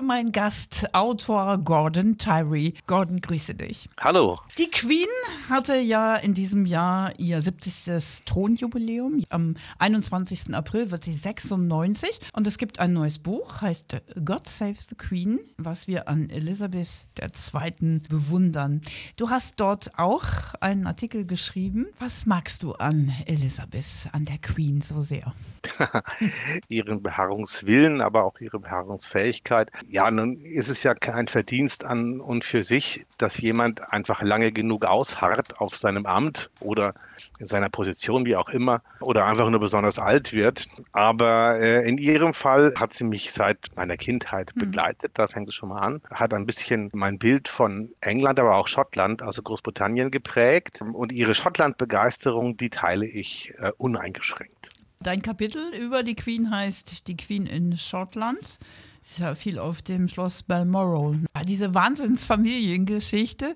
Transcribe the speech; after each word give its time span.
Mein 0.00 0.30
Gast, 0.30 0.86
Autor 0.92 1.58
Gordon 1.58 2.18
Tyree. 2.18 2.72
Gordon, 2.86 3.20
grüße 3.20 3.56
dich. 3.56 3.90
Hallo. 4.00 4.38
Die 4.56 4.70
Queen 4.70 5.08
hatte 5.50 5.74
ja 5.76 6.14
in 6.14 6.34
diesem 6.34 6.66
Jahr 6.66 7.18
ihr 7.18 7.40
70. 7.40 8.24
Thronjubiläum. 8.24 9.24
Am 9.28 9.56
21. 9.80 10.54
April 10.54 10.92
wird 10.92 11.02
sie 11.02 11.12
96 11.12 12.20
und 12.32 12.46
es 12.46 12.58
gibt 12.58 12.78
ein 12.78 12.92
neues 12.92 13.18
Buch, 13.18 13.60
heißt 13.60 14.00
God 14.24 14.46
Save 14.46 14.76
the 14.88 14.94
Queen, 14.94 15.40
was 15.56 15.88
wir 15.88 16.08
an 16.08 16.30
Elisabeth 16.30 17.08
II. 17.20 18.00
bewundern. 18.08 18.82
Du 19.16 19.30
hast 19.30 19.58
dort 19.58 19.98
auch 19.98 20.22
einen 20.60 20.86
Artikel 20.86 21.26
geschrieben. 21.26 21.88
Was 21.98 22.24
magst 22.24 22.62
du 22.62 22.72
an 22.74 23.12
Elisabeth, 23.26 24.08
an 24.12 24.26
der 24.26 24.38
Queen 24.38 24.80
so 24.80 25.00
sehr? 25.00 25.32
Ihren 26.68 27.02
Beharrungswillen, 27.02 28.00
aber 28.00 28.24
auch 28.24 28.38
ihre 28.38 28.60
Beharrungsfähigkeit. 28.60 29.72
Ja, 29.90 30.10
nun 30.10 30.36
ist 30.36 30.68
es 30.68 30.82
ja 30.82 30.94
kein 30.94 31.28
Verdienst 31.28 31.82
an 31.82 32.20
und 32.20 32.44
für 32.44 32.62
sich, 32.62 33.06
dass 33.16 33.36
jemand 33.38 33.90
einfach 33.90 34.20
lange 34.22 34.52
genug 34.52 34.84
ausharrt 34.84 35.58
auf 35.60 35.74
seinem 35.80 36.04
Amt 36.04 36.50
oder 36.60 36.92
in 37.38 37.46
seiner 37.46 37.70
Position, 37.70 38.26
wie 38.26 38.36
auch 38.36 38.48
immer, 38.50 38.82
oder 39.00 39.24
einfach 39.24 39.48
nur 39.48 39.60
besonders 39.60 39.98
alt 39.98 40.32
wird. 40.32 40.66
Aber 40.92 41.58
äh, 41.60 41.88
in 41.88 41.96
ihrem 41.96 42.34
Fall 42.34 42.74
hat 42.76 42.92
sie 42.92 43.04
mich 43.04 43.32
seit 43.32 43.70
meiner 43.76 43.96
Kindheit 43.96 44.52
mhm. 44.54 44.60
begleitet, 44.60 45.12
da 45.14 45.26
fängt 45.26 45.48
es 45.48 45.54
schon 45.54 45.70
mal 45.70 45.80
an, 45.80 46.02
hat 46.10 46.34
ein 46.34 46.44
bisschen 46.44 46.90
mein 46.92 47.18
Bild 47.18 47.48
von 47.48 47.90
England, 48.00 48.38
aber 48.40 48.56
auch 48.56 48.68
Schottland, 48.68 49.22
also 49.22 49.42
Großbritannien 49.42 50.10
geprägt. 50.10 50.82
Und 50.82 51.12
ihre 51.12 51.34
Schottland-Begeisterung, 51.34 52.56
die 52.56 52.70
teile 52.70 53.06
ich 53.06 53.54
äh, 53.58 53.72
uneingeschränkt. 53.78 54.70
Dein 55.00 55.22
Kapitel 55.22 55.72
über 55.80 56.02
die 56.02 56.16
Queen 56.16 56.50
heißt 56.50 57.06
Die 57.06 57.16
Queen 57.16 57.46
in 57.46 57.78
Schottland 57.78 58.58
ist 59.12 59.18
ja 59.18 59.34
viel 59.34 59.58
auf 59.58 59.82
dem 59.82 60.08
Schloss 60.08 60.42
Balmoral. 60.42 61.20
Ah, 61.32 61.42
diese 61.42 61.74
Wahnsinnsfamiliengeschichte, 61.74 63.54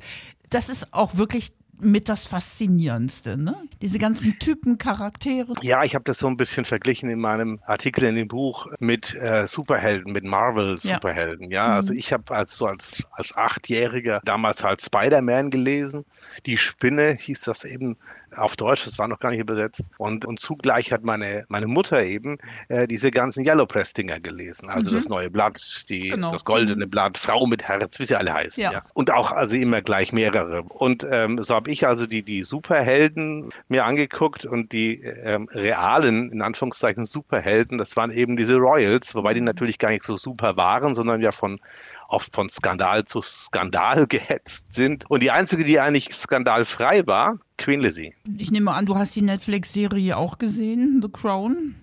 das 0.51 0.69
ist 0.69 0.95
auch 0.95 1.17
wirklich 1.17 1.53
mit 1.83 2.09
das 2.09 2.27
Faszinierendste, 2.27 3.37
ne? 3.37 3.57
Diese 3.81 3.99
ganzen 3.99 4.39
Typen, 4.39 4.79
Charaktere. 4.79 5.53
Ja, 5.61 5.83
ich 5.83 5.95
habe 5.95 6.05
das 6.05 6.19
so 6.19 6.27
ein 6.27 6.37
bisschen 6.37 6.65
verglichen 6.65 7.11
in 7.11 7.19
meinem 7.19 7.61
Artikel 7.67 8.05
in 8.05 8.15
dem 8.15 8.29
Buch 8.29 8.69
mit 8.79 9.15
äh, 9.15 9.47
Superhelden, 9.47 10.13
mit 10.13 10.25
Marvel-Superhelden. 10.25 11.51
Ja. 11.51 11.69
ja. 11.69 11.75
also 11.77 11.93
mhm. 11.93 11.99
ich 11.99 12.13
habe 12.13 12.35
als 12.35 12.57
so 12.57 12.67
als, 12.67 13.05
als 13.13 13.37
Achtjähriger 13.37 14.21
damals 14.25 14.63
halt 14.63 14.83
Spider-Man 14.83 15.51
gelesen. 15.51 16.05
Die 16.47 16.57
Spinne 16.57 17.17
hieß 17.21 17.43
das 17.43 17.65
eben 17.65 17.97
auf 18.37 18.57
Deutsch, 18.57 18.85
das 18.85 18.99
war 18.99 19.09
noch 19.09 19.19
gar 19.19 19.31
nicht 19.31 19.41
übersetzt. 19.41 19.83
Und, 19.99 20.25
und 20.25 20.41
zugleich 20.41 20.93
hat 20.93 21.03
meine, 21.03 21.45
meine 21.49 21.67
Mutter 21.67 22.03
eben 22.03 22.39
äh, 22.69 22.87
diese 22.87 23.11
ganzen 23.11 23.45
Yellow 23.45 23.67
Press-Dinger 23.67 24.21
gelesen. 24.21 24.69
Also 24.69 24.93
mhm. 24.93 24.97
das 24.97 25.09
neue 25.09 25.31
Blatt, 25.31 25.85
die, 25.89 26.09
genau. 26.09 26.33
das 26.33 26.45
goldene 26.45 26.87
mhm. 26.87 26.91
Blatt, 26.91 27.19
Frau 27.21 27.47
mit 27.47 27.63
Herz, 27.63 27.99
wie 27.99 28.05
sie 28.05 28.17
alle 28.17 28.33
heißen. 28.33 28.63
Ja. 28.63 28.73
ja. 28.73 28.83
Und 28.95 29.11
auch 29.11 29.33
also 29.33 29.55
immer 29.55 29.83
gleich 29.83 30.13
mehrere. 30.13 30.63
Und 30.63 31.07
ähm, 31.11 31.43
so 31.43 31.55
habe 31.55 31.71
ich 31.73 31.87
also 31.87 32.07
die, 32.07 32.23
die 32.23 32.43
Superhelden 32.43 33.53
mir 33.69 33.85
angeguckt 33.85 34.45
und 34.45 34.73
die 34.73 35.03
ähm, 35.03 35.49
realen, 35.53 36.31
in 36.31 36.43
Anführungszeichen, 36.43 37.05
Superhelden, 37.05 37.79
das 37.79 37.97
waren 37.97 38.11
eben 38.11 38.37
diese 38.37 38.57
Royals, 38.57 39.15
wobei 39.15 39.35
die 39.35 39.41
mhm. 39.41 39.47
natürlich 39.47 39.79
gar 39.79 39.91
nicht 39.91 40.05
so 40.05 40.17
super 40.17 40.57
waren, 40.57 40.95
sondern 40.95 41.21
ja 41.21 41.33
von 41.33 41.61
oft 42.09 42.33
von 42.35 42.49
Skandal 42.49 43.05
zu 43.05 43.23
Skandal 43.23 44.07
gehetzt 44.09 44.73
sind. 44.73 45.11
Und 45.11 45.23
die 45.23 45.31
einzige, 45.31 45.65
die 45.65 45.81
eigentlich 45.81 46.15
skandalfrei 46.15 47.07
war, 47.07 47.39
Queen 47.59 47.81
Lizzie. 47.81 48.15
Ich 48.39 48.51
nehme 48.51 48.73
an, 48.73 48.87
du 48.87 48.97
hast 48.97 49.17
die 49.17 49.23
Netflix-Serie 49.23 50.17
auch 50.17 50.39
gesehen, 50.39 51.01
The 51.03 51.09
Crown. 51.09 51.75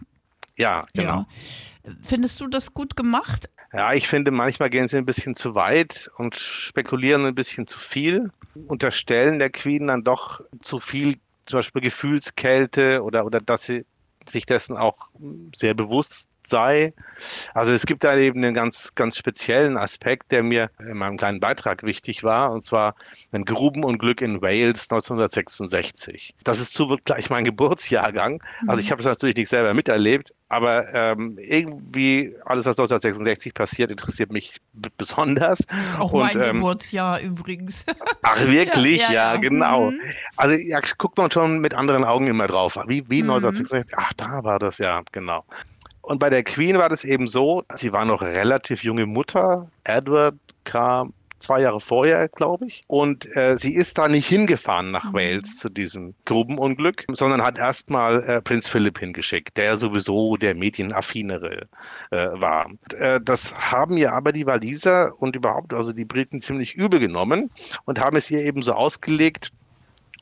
Ja, 0.57 0.85
genau. 0.93 1.25
Ja. 1.83 1.93
Findest 2.01 2.39
du 2.41 2.47
das 2.47 2.73
gut 2.73 2.95
gemacht? 2.95 3.49
Ja, 3.71 3.93
ich 3.93 4.07
finde, 4.07 4.31
manchmal 4.31 4.69
gehen 4.69 4.87
sie 4.87 4.97
ein 4.97 5.05
bisschen 5.05 5.35
zu 5.35 5.53
weit 5.53 6.09
und 6.17 6.35
spekulieren 6.35 7.25
ein 7.25 7.35
bisschen 7.35 7.67
zu 7.67 7.79
viel, 7.79 8.31
unterstellen 8.67 9.37
der 9.37 9.51
Queen 9.51 9.87
dann 9.87 10.03
doch 10.03 10.41
zu 10.61 10.79
viel, 10.79 11.17
zum 11.45 11.59
Beispiel 11.59 11.81
Gefühlskälte 11.83 13.03
oder, 13.03 13.25
oder 13.25 13.39
dass 13.39 13.63
sie 13.63 13.85
sich 14.27 14.45
dessen 14.45 14.75
auch 14.75 15.09
sehr 15.53 15.75
bewusst 15.75 16.28
sei. 16.49 16.93
Also 17.53 17.71
es 17.71 17.85
gibt 17.85 18.03
da 18.03 18.17
eben 18.17 18.43
einen 18.43 18.53
ganz, 18.53 18.93
ganz 18.95 19.17
speziellen 19.17 19.77
Aspekt, 19.77 20.31
der 20.31 20.43
mir 20.43 20.69
in 20.79 20.97
meinem 20.97 21.17
kleinen 21.17 21.39
Beitrag 21.39 21.83
wichtig 21.83 22.23
war, 22.23 22.51
und 22.51 22.65
zwar 22.65 22.95
ein 23.31 23.45
Grubenunglück 23.45 24.21
in 24.21 24.41
Wales 24.41 24.89
1966. 24.89 26.35
Das 26.43 26.59
ist 26.59 26.73
zugleich 26.73 27.29
mein 27.29 27.45
Geburtsjahrgang. 27.45 28.41
Also 28.67 28.81
ich 28.81 28.87
mhm. 28.87 28.91
habe 28.91 29.01
es 29.01 29.07
natürlich 29.07 29.35
nicht 29.35 29.49
selber 29.49 29.73
miterlebt, 29.73 30.33
aber 30.49 30.93
ähm, 30.95 31.37
irgendwie 31.39 32.35
alles, 32.45 32.65
was 32.65 32.79
1966 32.79 33.53
passiert, 33.53 33.91
interessiert 33.91 34.31
mich 34.31 34.59
besonders. 34.97 35.59
Das 35.67 35.89
ist 35.89 35.99
auch 35.99 36.11
und, 36.11 36.21
mein 36.21 36.41
ähm, 36.41 36.55
Geburtsjahr 36.55 37.21
übrigens. 37.21 37.85
Ach 38.23 38.39
wirklich? 38.47 38.99
ja, 38.99 39.11
ja, 39.11 39.33
ja, 39.33 39.39
genau. 39.39 39.91
Mhm. 39.91 39.99
Also 40.37 40.55
ja, 40.55 40.79
guckt 40.97 41.17
man 41.19 41.29
schon 41.29 41.59
mit 41.59 41.75
anderen 41.75 42.03
Augen 42.03 42.25
immer 42.27 42.47
drauf. 42.47 42.79
Wie, 42.87 43.07
wie 43.09 43.21
mhm. 43.21 43.29
1966? 43.29 43.95
Ach, 43.95 44.13
da 44.13 44.43
war 44.43 44.57
das 44.57 44.79
ja, 44.79 45.03
genau. 45.11 45.45
Und 46.09 46.17
bei 46.17 46.31
der 46.31 46.43
Queen 46.43 46.79
war 46.79 46.89
das 46.89 47.03
eben 47.03 47.27
so, 47.27 47.63
sie 47.75 47.93
war 47.93 48.03
noch 48.03 48.23
relativ 48.23 48.83
junge 48.83 49.05
Mutter. 49.05 49.69
Edward 49.83 50.33
kam 50.63 51.13
zwei 51.37 51.61
Jahre 51.61 51.79
vorher, 51.79 52.27
glaube 52.29 52.65
ich. 52.65 52.83
Und 52.87 53.27
äh, 53.37 53.59
sie 53.59 53.75
ist 53.75 53.99
da 53.99 54.07
nicht 54.07 54.25
hingefahren 54.25 54.89
nach 54.89 55.11
mhm. 55.11 55.13
Wales 55.13 55.57
zu 55.57 55.69
diesem 55.69 56.15
Grubenunglück, 56.25 57.05
sondern 57.13 57.43
hat 57.43 57.59
erstmal 57.59 58.23
äh, 58.23 58.41
Prinz 58.41 58.67
Philipp 58.67 58.97
hingeschickt, 58.97 59.55
der 59.55 59.77
sowieso 59.77 60.35
der 60.35 60.55
medienaffinere 60.55 61.67
äh, 62.09 62.17
war. 62.33 62.71
Äh, 62.97 63.21
das 63.21 63.53
haben 63.71 63.95
ihr 63.95 64.11
aber 64.11 64.31
die 64.31 64.47
Waliser 64.47 65.13
und 65.21 65.35
überhaupt 65.35 65.75
also 65.75 65.93
die 65.93 66.05
Briten 66.05 66.41
ziemlich 66.41 66.73
übel 66.73 66.99
genommen 66.99 67.51
und 67.85 67.99
haben 67.99 68.17
es 68.17 68.31
ihr 68.31 68.39
eben 68.39 68.63
so 68.63 68.73
ausgelegt, 68.73 69.51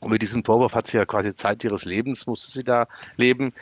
und 0.00 0.10
mit 0.10 0.22
diesem 0.22 0.44
Vorwurf 0.44 0.74
hat 0.74 0.86
sie 0.86 0.96
ja 0.96 1.04
quasi 1.04 1.34
Zeit 1.34 1.64
ihres 1.64 1.84
Lebens, 1.84 2.26
musste 2.26 2.50
sie 2.50 2.62
da 2.62 2.86
leben, 3.16 3.52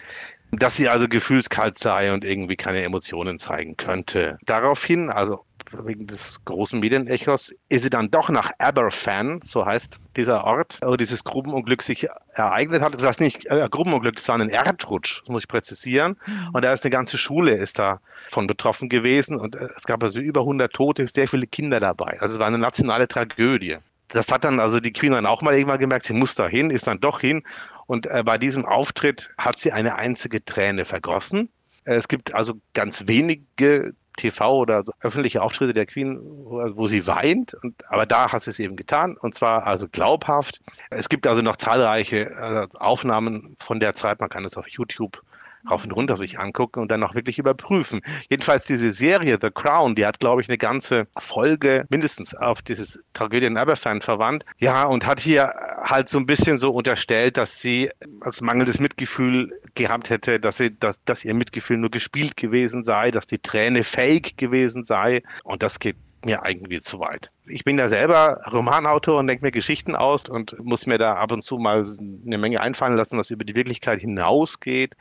dass 0.58 0.76
sie 0.76 0.88
also 0.88 1.08
gefühlskalt 1.08 1.78
sei 1.78 2.12
und 2.12 2.24
irgendwie 2.24 2.56
keine 2.56 2.82
Emotionen 2.82 3.38
zeigen 3.38 3.76
könnte. 3.76 4.38
Daraufhin, 4.44 5.10
also 5.10 5.44
wegen 5.84 6.06
des 6.06 6.44
großen 6.44 6.78
Medienechos, 6.78 7.52
ist 7.68 7.82
sie 7.82 7.90
dann 7.90 8.10
doch 8.10 8.28
nach 8.28 8.52
Aberfan, 8.58 9.40
so 9.44 9.66
heißt 9.66 9.98
dieser 10.16 10.44
Ort, 10.44 10.78
wo 10.82 10.96
dieses 10.96 11.24
Grubenunglück 11.24 11.82
sich 11.82 12.08
ereignet 12.32 12.82
hat. 12.82 12.94
Das 12.94 13.04
heißt 13.04 13.20
nicht 13.20 13.46
äh, 13.46 13.68
Grubenunglück, 13.70 14.16
das 14.16 14.28
war 14.28 14.38
ein 14.38 14.48
Erdrutsch, 14.48 15.20
das 15.20 15.28
muss 15.28 15.42
ich 15.42 15.48
präzisieren. 15.48 16.16
Mhm. 16.26 16.50
Und 16.52 16.64
da 16.64 16.72
ist 16.72 16.84
eine 16.84 16.90
ganze 16.90 17.18
Schule 17.18 17.54
ist 17.54 17.78
davon 17.78 18.46
betroffen 18.46 18.88
gewesen 18.88 19.36
und 19.36 19.56
äh, 19.56 19.68
es 19.76 19.84
gab 19.84 20.02
also 20.02 20.18
über 20.18 20.42
100 20.42 20.72
Tote, 20.72 21.06
sehr 21.06 21.28
viele 21.28 21.46
Kinder 21.46 21.80
dabei. 21.80 22.18
Also 22.20 22.34
es 22.34 22.38
war 22.38 22.46
eine 22.46 22.58
nationale 22.58 23.08
Tragödie. 23.08 23.78
Das 24.08 24.30
hat 24.30 24.44
dann 24.44 24.60
also 24.60 24.78
die 24.78 24.92
Queen 24.92 25.12
dann 25.12 25.26
auch 25.26 25.42
mal 25.42 25.54
irgendwann 25.54 25.80
gemerkt, 25.80 26.06
sie 26.06 26.12
muss 26.12 26.36
da 26.36 26.46
hin, 26.46 26.70
ist 26.70 26.86
dann 26.86 27.00
doch 27.00 27.20
hin 27.20 27.42
und 27.86 28.06
äh, 28.06 28.22
bei 28.24 28.38
diesem 28.38 28.66
Auftritt 28.66 29.32
hat 29.38 29.58
sie 29.58 29.72
eine 29.72 29.96
einzige 29.96 30.44
Träne 30.44 30.84
vergossen. 30.84 31.48
Äh, 31.84 31.94
es 31.94 32.08
gibt 32.08 32.34
also 32.34 32.54
ganz 32.74 33.06
wenige 33.06 33.94
TV 34.16 34.56
oder 34.56 34.82
öffentliche 35.00 35.42
Auftritte 35.42 35.72
der 35.72 35.86
Queen, 35.86 36.18
wo, 36.22 36.62
wo 36.74 36.86
sie 36.86 37.06
weint. 37.06 37.54
Und, 37.62 37.74
aber 37.88 38.06
da 38.06 38.32
hat 38.32 38.42
sie 38.42 38.50
es 38.50 38.58
eben 38.58 38.76
getan 38.76 39.16
und 39.20 39.34
zwar 39.34 39.66
also 39.66 39.86
glaubhaft. 39.88 40.60
Es 40.90 41.08
gibt 41.08 41.26
also 41.26 41.42
noch 41.42 41.56
zahlreiche 41.56 42.30
äh, 42.30 42.66
Aufnahmen 42.78 43.56
von 43.58 43.80
der 43.80 43.94
Zeit. 43.94 44.20
Man 44.20 44.30
kann 44.30 44.44
es 44.44 44.56
auf 44.56 44.68
YouTube 44.68 45.22
rauf 45.70 45.84
und 45.84 45.92
runter 45.92 46.16
sich 46.16 46.38
angucken 46.38 46.80
und 46.80 46.90
dann 46.90 47.02
auch 47.02 47.14
wirklich 47.14 47.38
überprüfen. 47.38 48.00
Jedenfalls 48.28 48.66
diese 48.66 48.92
Serie 48.92 49.38
The 49.40 49.50
Crown, 49.50 49.94
die 49.94 50.06
hat, 50.06 50.20
glaube 50.20 50.40
ich, 50.40 50.48
eine 50.48 50.58
ganze 50.58 51.06
Folge 51.18 51.86
mindestens 51.88 52.34
auf 52.34 52.62
dieses 52.62 53.00
Tragödie 53.14 53.46
in 53.46 53.56
Aberfan 53.56 54.00
verwandt. 54.00 54.44
Ja, 54.58 54.84
und 54.84 55.06
hat 55.06 55.20
hier 55.20 55.52
halt 55.86 56.08
so 56.08 56.18
ein 56.18 56.26
bisschen 56.26 56.58
so 56.58 56.70
unterstellt, 56.72 57.36
dass 57.36 57.60
sie 57.60 57.90
als 58.20 58.40
mangelndes 58.40 58.80
Mitgefühl 58.80 59.50
gehabt 59.74 60.10
hätte, 60.10 60.40
dass 60.40 60.56
sie, 60.58 60.76
dass, 60.78 61.02
dass 61.04 61.24
ihr 61.24 61.34
Mitgefühl 61.34 61.78
nur 61.78 61.90
gespielt 61.90 62.36
gewesen 62.36 62.84
sei, 62.84 63.10
dass 63.10 63.26
die 63.26 63.38
Träne 63.38 63.84
fake 63.84 64.36
gewesen 64.36 64.84
sei. 64.84 65.22
Und 65.44 65.62
das 65.62 65.78
geht 65.78 65.96
mir 66.24 66.42
irgendwie 66.44 66.80
zu 66.80 66.98
weit. 66.98 67.30
Ich 67.46 67.62
bin 67.62 67.78
ja 67.78 67.88
selber 67.88 68.40
Romanautor 68.52 69.18
und 69.18 69.28
denke 69.28 69.44
mir 69.44 69.52
Geschichten 69.52 69.94
aus 69.94 70.28
und 70.28 70.58
muss 70.58 70.86
mir 70.86 70.98
da 70.98 71.14
ab 71.14 71.30
und 71.30 71.42
zu 71.42 71.56
mal 71.56 71.86
eine 72.26 72.38
Menge 72.38 72.60
einfallen 72.60 72.96
lassen, 72.96 73.16
was 73.16 73.30
über 73.30 73.44
die 73.44 73.54
Wirklichkeit 73.54 74.00
hinausgeht. 74.00 74.94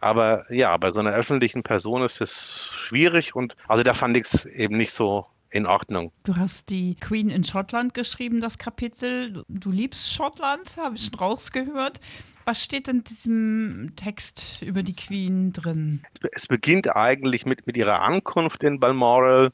Aber 0.00 0.44
ja, 0.52 0.76
bei 0.76 0.90
so 0.90 0.98
einer 0.98 1.12
öffentlichen 1.12 1.62
Person 1.62 2.02
ist 2.02 2.20
es 2.20 2.30
schwierig 2.72 3.36
und 3.36 3.54
also 3.68 3.84
da 3.84 3.94
fand 3.94 4.16
ich 4.16 4.24
es 4.24 4.44
eben 4.44 4.76
nicht 4.76 4.92
so 4.92 5.26
in 5.52 5.66
Ordnung. 5.66 6.12
Du 6.24 6.36
hast 6.36 6.70
die 6.70 6.96
Queen 6.96 7.28
in 7.28 7.44
Schottland 7.44 7.94
geschrieben, 7.94 8.40
das 8.40 8.58
Kapitel. 8.58 9.44
Du 9.48 9.70
liebst 9.70 10.12
Schottland, 10.12 10.76
habe 10.78 10.96
ich 10.96 11.04
schon 11.04 11.14
rausgehört. 11.14 12.00
Was 12.44 12.60
steht 12.60 12.88
in 12.88 13.04
diesem 13.04 13.92
Text 13.94 14.62
über 14.62 14.82
die 14.82 14.96
Queen 14.96 15.52
drin? 15.52 16.02
Es 16.32 16.48
beginnt 16.48 16.96
eigentlich 16.96 17.46
mit, 17.46 17.66
mit 17.66 17.76
ihrer 17.76 18.02
Ankunft 18.02 18.64
in 18.64 18.80
Balmoral. 18.80 19.52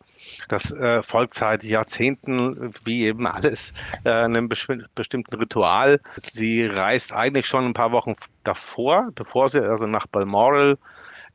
Das 0.48 0.70
äh, 0.70 1.02
folgt 1.02 1.34
seit 1.34 1.64
Jahrzehnten, 1.64 2.72
wie 2.84 3.04
eben 3.04 3.26
alles, 3.26 3.74
äh, 4.04 4.10
einem 4.10 4.48
bestimmten 4.48 5.34
Ritual. 5.34 6.00
Sie 6.16 6.64
reist 6.64 7.12
eigentlich 7.12 7.46
schon 7.46 7.66
ein 7.66 7.74
paar 7.74 7.92
Wochen 7.92 8.14
davor, 8.44 9.10
bevor 9.14 9.50
sie 9.50 9.60
also 9.60 9.86
nach 9.86 10.06
Balmoral 10.06 10.78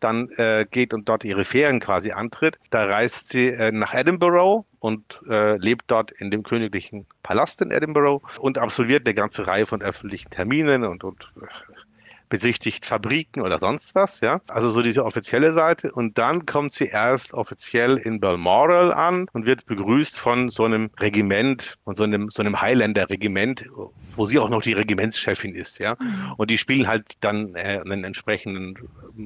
dann 0.04 0.30
äh, 0.38 0.66
geht 0.70 0.94
und 0.94 1.10
dort 1.10 1.24
ihre 1.24 1.44
Ferien 1.44 1.80
quasi 1.80 2.12
antritt. 2.12 2.60
Da 2.70 2.86
reist 2.86 3.30
sie 3.30 3.48
äh, 3.48 3.72
nach 3.72 3.94
Edinburgh 3.94 4.66
und 4.80 5.22
äh, 5.30 5.58
lebt 5.58 5.86
dort 5.88 6.12
in 6.12 6.32
dem 6.32 6.44
königlichen 6.44 7.06
Palast 7.24 7.62
in 7.62 7.72
Edinburgh 7.72 8.22
und 8.40 8.58
absolviert 8.58 9.06
eine 9.06 9.14
ganze 9.14 9.48
Reihe 9.48 9.66
von 9.66 9.82
öffentlichen 9.82 10.30
Terminen 10.30 10.84
und, 10.84 11.04
und 11.04 11.32
äh, 11.42 11.73
besichtigt 12.34 12.84
Fabriken 12.84 13.44
oder 13.44 13.60
sonst 13.60 13.94
was, 13.94 14.20
ja. 14.22 14.42
Also 14.48 14.72
so 14.72 14.82
diese 14.82 15.06
offizielle 15.06 15.54
Seite. 15.54 15.92
Und 15.92 16.18
dann 16.18 16.48
kommt 16.48 16.74
sie 16.74 16.86
erst 16.86 17.36
offiziell 17.36 17.98
in 17.98 18.20
Balmoral 18.20 18.92
an 18.92 19.28
und 19.34 19.46
wird 19.46 19.68
begrüßt 19.68 20.18
von 20.18 20.50
so 20.50 20.64
einem 20.64 20.90
Regiment, 21.00 21.78
von 21.84 21.94
so 21.94 22.04
einem, 22.04 22.32
so 22.32 22.42
einem 22.42 22.60
Highlander-Regiment, 22.60 23.66
wo 24.16 24.26
sie 24.26 24.40
auch 24.40 24.50
noch 24.50 24.64
die 24.64 24.74
Regimentschefin 24.74 25.54
ist, 25.54 25.78
ja. 25.78 25.96
Mhm. 26.00 26.34
Und 26.38 26.50
die 26.50 26.58
spielen 26.58 26.88
halt 26.88 27.14
dann 27.20 27.54
äh, 27.54 27.80
einen 27.86 28.04
entsprechenden, 28.04 28.78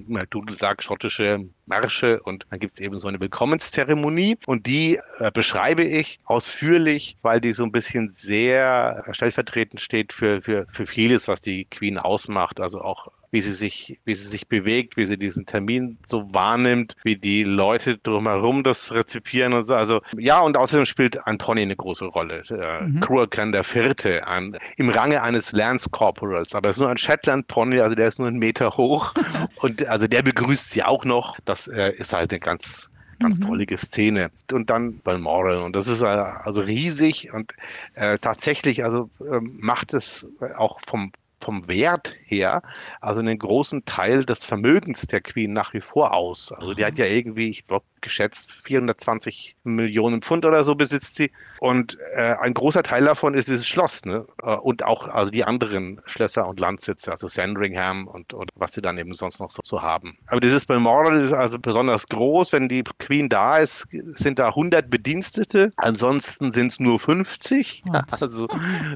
äh, 0.10 0.26
du 0.30 0.44
sagst, 0.52 0.88
schottische 0.88 1.46
Märsche 1.66 2.22
und 2.22 2.46
dann 2.50 2.60
gibt 2.60 2.74
es 2.74 2.80
eben 2.80 3.00
so 3.00 3.08
eine 3.08 3.20
Willkommenszeremonie 3.20 4.38
und 4.46 4.66
die 4.66 5.00
äh, 5.20 5.32
beschreibe 5.32 5.84
ich 5.84 6.20
ausführlich, 6.26 7.18
weil 7.22 7.40
die 7.40 7.54
so 7.54 7.64
ein 7.64 7.72
bisschen 7.72 8.12
sehr 8.14 9.06
stellvertretend 9.12 9.82
steht 9.82 10.14
für, 10.14 10.42
für, 10.42 10.66
für 10.72 10.86
vieles, 10.86 11.28
was 11.28 11.42
die 11.42 11.66
Queen 11.66 11.98
ausmacht. 11.98 12.60
Also 12.60 12.82
auch 12.82 12.97
wie 13.32 13.42
sie 13.42 13.52
sich, 13.52 14.00
wie 14.06 14.16
sie 14.16 14.28
sich 14.28 14.48
bewegt, 14.48 14.98
wie 14.98 15.06
sie 15.06 15.18
diesen 15.18 15.46
Termin 15.46 15.98
so 16.06 16.34
wahrnimmt, 16.34 16.96
wie 17.04 17.18
die 17.18 17.44
Leute 17.44 17.98
drumherum 17.98 18.64
das 18.64 18.92
rezipieren 18.92 19.54
und 19.54 19.64
so. 19.64 19.76
Also 19.76 20.02
ja, 20.18 20.40
und 20.40 20.58
außerdem 20.58 20.86
spielt 20.86 21.26
ein 21.28 21.38
Pony 21.38 21.62
eine 21.62 21.76
große 21.76 22.06
Rolle. 22.06 22.44
Mhm. 22.82 23.00
Cruacan 23.02 23.52
der 23.52 23.64
Vierte, 23.64 24.28
ein, 24.28 24.58
im 24.78 24.90
Range 24.90 25.22
eines 25.22 25.52
Lance 25.52 25.90
Corporals, 25.90 26.56
aber 26.56 26.70
es 26.70 26.78
ist 26.78 26.82
nur 26.82 26.90
ein 26.90 26.98
Shetland 26.98 27.48
Pony, 27.48 27.80
also 27.80 27.96
der 27.96 28.08
ist 28.08 28.20
nur 28.20 28.28
einen 28.28 28.40
Meter 28.40 28.78
hoch 28.78 29.14
und 29.62 29.86
also 29.88 30.08
der 30.08 30.22
begrüßt 30.22 30.72
sie 30.72 30.84
auch 30.84 31.04
noch. 31.04 31.38
Das 31.46 31.68
äh, 31.68 31.94
ist 31.98 32.14
halt 32.14 32.32
eine 32.32 32.40
ganz 32.40 32.90
ganz 33.20 33.40
mhm. 33.40 33.78
Szene. 33.78 34.32
Und 34.52 34.70
dann 34.70 35.00
Balmoral. 35.00 35.58
Und 35.58 35.76
das 35.76 35.88
ist 35.88 36.02
äh, 36.02 36.06
also 36.06 36.62
riesig 36.62 37.34
und 37.34 37.54
äh, 37.96 38.18
tatsächlich, 38.20 38.84
also 38.84 39.10
äh, 39.20 39.40
macht 39.42 39.94
es 39.94 40.28
auch 40.58 40.80
vom 40.86 41.12
vom 41.40 41.68
Wert 41.68 42.16
her, 42.26 42.62
also 43.02 43.20
einen 43.20 43.38
großen 43.38 43.86
Teil 43.86 44.26
des 44.26 44.44
Vermögens 44.44 45.02
der 45.08 45.22
Queen 45.22 45.54
nach 45.54 45.74
wie 45.74 45.82
vor 45.82 46.14
aus. 46.14 46.52
Also 46.52 46.74
die 46.74 46.86
hat 46.86 46.98
ja 46.98 47.06
irgendwie, 47.06 47.50
ich 47.50 47.66
glaube, 47.66 47.86
geschätzt 48.08 48.52
420 48.52 49.56
Millionen 49.64 50.22
Pfund 50.22 50.46
oder 50.46 50.64
so 50.64 50.76
besitzt 50.76 51.16
sie. 51.16 51.32
Und 51.60 51.98
äh, 52.14 52.36
ein 52.40 52.54
großer 52.54 52.84
Teil 52.84 53.06
davon 53.06 53.34
ist 53.34 53.48
dieses 53.48 53.68
Schloss, 53.68 54.06
ne? 54.06 54.26
Äh, 54.44 54.56
und 54.56 54.84
auch 54.84 55.08
also 55.08 55.32
die 55.32 55.44
anderen 55.44 56.02
Schlösser 56.06 56.48
und 56.48 56.60
Landsitze, 56.60 57.12
also 57.12 57.28
Sandringham 57.28 58.08
und, 58.08 58.34
und 58.34 58.50
was 58.56 58.74
sie 58.74 58.82
dann 58.82 58.98
eben 58.98 59.14
sonst 59.14 59.40
noch 59.40 59.52
so, 59.52 59.62
so 59.64 59.82
haben. 59.82 60.18
Aber 60.28 60.40
dieses 60.40 60.66
Balmoral 60.66 61.18
ist 61.18 61.34
also 61.34 61.60
besonders 61.60 62.08
groß. 62.08 62.54
Wenn 62.54 62.70
die 62.70 62.84
Queen 63.00 63.28
da 63.28 63.58
ist, 63.58 63.88
sind 64.14 64.40
da 64.40 64.50
100 64.50 64.90
Bedienstete. 64.90 65.74
Ansonsten 65.78 66.52
sind 66.52 66.72
es 66.72 66.80
nur 66.80 67.00
50. 67.00 67.84
Also 68.10 68.30
so 68.30 68.48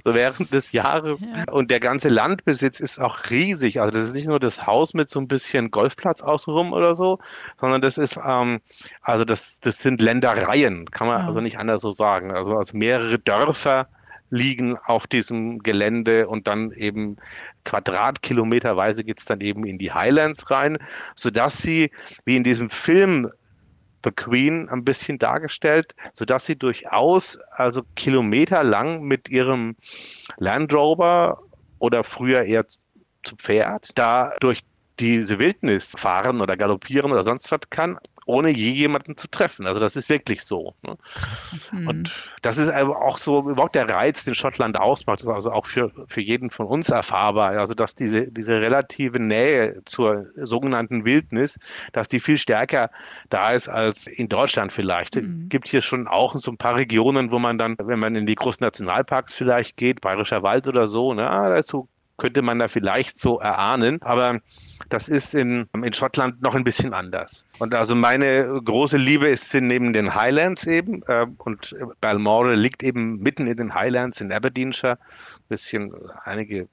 während 0.05 0.53
des 0.53 0.71
Jahres. 0.71 1.21
Ja. 1.21 1.51
Und 1.51 1.69
der 1.69 1.79
ganze 1.79 2.07
Landbesitz 2.07 2.79
ist 2.79 2.99
auch 2.99 3.29
riesig. 3.29 3.81
Also 3.81 3.91
das 3.91 4.05
ist 4.05 4.13
nicht 4.13 4.27
nur 4.27 4.39
das 4.39 4.65
Haus 4.65 4.93
mit 4.93 5.09
so 5.09 5.19
ein 5.19 5.27
bisschen 5.27 5.71
Golfplatz 5.71 6.21
außenrum 6.21 6.71
oder 6.71 6.95
so, 6.95 7.19
sondern 7.59 7.81
das 7.81 7.97
ist 7.97 8.19
ähm, 8.23 8.61
also 9.01 9.25
das, 9.25 9.59
das 9.61 9.79
sind 9.79 10.01
Ländereien, 10.01 10.89
kann 10.91 11.07
man 11.07 11.21
ja. 11.21 11.27
also 11.27 11.41
nicht 11.41 11.57
anders 11.57 11.81
so 11.81 11.91
sagen. 11.91 12.31
Also, 12.31 12.57
also 12.57 12.77
mehrere 12.77 13.17
Dörfer 13.17 13.87
liegen 14.29 14.77
auf 14.77 15.07
diesem 15.07 15.59
Gelände 15.59 16.27
und 16.27 16.47
dann 16.47 16.71
eben 16.71 17.17
Quadratkilometerweise 17.65 19.03
geht 19.03 19.19
es 19.19 19.25
dann 19.25 19.41
eben 19.41 19.65
in 19.65 19.77
die 19.77 19.91
Highlands 19.91 20.49
rein, 20.49 20.77
sodass 21.15 21.57
sie, 21.57 21.91
wie 22.25 22.37
in 22.37 22.43
diesem 22.43 22.69
Film 22.69 23.29
The 24.03 24.11
Queen 24.11 24.69
ein 24.69 24.83
bisschen 24.83 25.19
dargestellt, 25.19 25.93
sodass 26.13 26.45
sie 26.45 26.55
durchaus 26.55 27.37
also 27.51 27.83
kilometerlang 27.95 29.03
mit 29.03 29.29
ihrem 29.29 29.75
Land 30.37 30.73
Rover 30.73 31.39
oder 31.79 32.03
früher 32.03 32.43
eher 32.43 32.65
zu 33.23 33.35
Pferd 33.35 33.89
da 33.95 34.33
durch 34.39 34.63
diese 34.99 35.39
Wildnis 35.39 35.85
fahren 35.85 36.41
oder 36.41 36.57
galoppieren 36.57 37.11
oder 37.11 37.23
sonst 37.23 37.51
was 37.51 37.61
kann, 37.69 37.97
ohne 38.31 38.49
je 38.49 38.71
jemanden 38.71 39.17
zu 39.17 39.27
treffen. 39.27 39.67
Also 39.67 39.79
das 39.79 39.97
ist 39.97 40.09
wirklich 40.09 40.43
so. 40.43 40.73
Ne? 40.83 40.97
Krass. 41.13 41.51
Hm. 41.69 41.87
Und 41.87 42.11
das 42.41 42.57
ist 42.57 42.69
aber 42.69 43.01
auch 43.01 43.17
so 43.17 43.49
überhaupt 43.49 43.75
der 43.75 43.89
Reiz, 43.89 44.23
den 44.23 44.35
Schottland 44.35 44.79
ausmacht. 44.79 45.19
Das 45.19 45.25
ist 45.25 45.33
also 45.33 45.51
auch 45.51 45.65
für, 45.65 45.91
für 46.07 46.21
jeden 46.21 46.49
von 46.49 46.65
uns 46.65 46.89
erfahrbar. 46.89 47.51
Also 47.59 47.73
dass 47.73 47.93
diese, 47.93 48.31
diese 48.31 48.61
relative 48.61 49.19
Nähe 49.19 49.81
zur 49.85 50.27
sogenannten 50.37 51.03
Wildnis, 51.03 51.59
dass 51.91 52.07
die 52.07 52.21
viel 52.21 52.37
stärker 52.37 52.89
da 53.29 53.51
ist 53.51 53.67
als 53.67 54.07
in 54.07 54.29
Deutschland 54.29 54.71
vielleicht. 54.71 55.17
Es 55.17 55.27
mhm. 55.27 55.49
gibt 55.49 55.67
hier 55.67 55.81
schon 55.81 56.07
auch 56.07 56.35
so 56.37 56.51
ein 56.51 56.57
paar 56.57 56.77
Regionen, 56.77 57.31
wo 57.31 57.39
man 57.39 57.57
dann, 57.57 57.75
wenn 57.79 57.99
man 57.99 58.15
in 58.15 58.25
die 58.25 58.35
großen 58.35 58.63
Nationalparks 58.63 59.33
vielleicht 59.33 59.75
geht, 59.75 59.99
Bayerischer 59.99 60.41
Wald 60.41 60.69
oder 60.69 60.87
so, 60.87 61.13
ne, 61.13 61.23
dazu 61.23 61.89
könnte 62.17 62.43
man 62.43 62.59
da 62.59 62.69
vielleicht 62.69 63.19
so 63.19 63.39
erahnen. 63.39 64.01
Aber 64.03 64.39
das 64.91 65.07
ist 65.07 65.33
in, 65.33 65.67
in 65.73 65.93
Schottland 65.93 66.41
noch 66.41 66.53
ein 66.53 66.63
bisschen 66.63 66.93
anders. 66.93 67.45
Und 67.59 67.73
also 67.73 67.95
meine 67.95 68.61
große 68.63 68.97
Liebe 68.97 69.27
ist 69.27 69.53
neben 69.53 69.93
den 69.93 70.13
Highlands 70.13 70.67
eben. 70.67 71.01
Äh, 71.07 71.27
und 71.37 71.75
Balmoral 72.01 72.55
liegt 72.55 72.83
eben 72.83 73.19
mitten 73.19 73.47
in 73.47 73.57
den 73.57 73.73
Highlands 73.73 74.19
in 74.19 74.31
Aberdeenshire. 74.31 74.97
Ein 74.99 75.47
bisschen 75.49 75.93
einige 76.25 76.67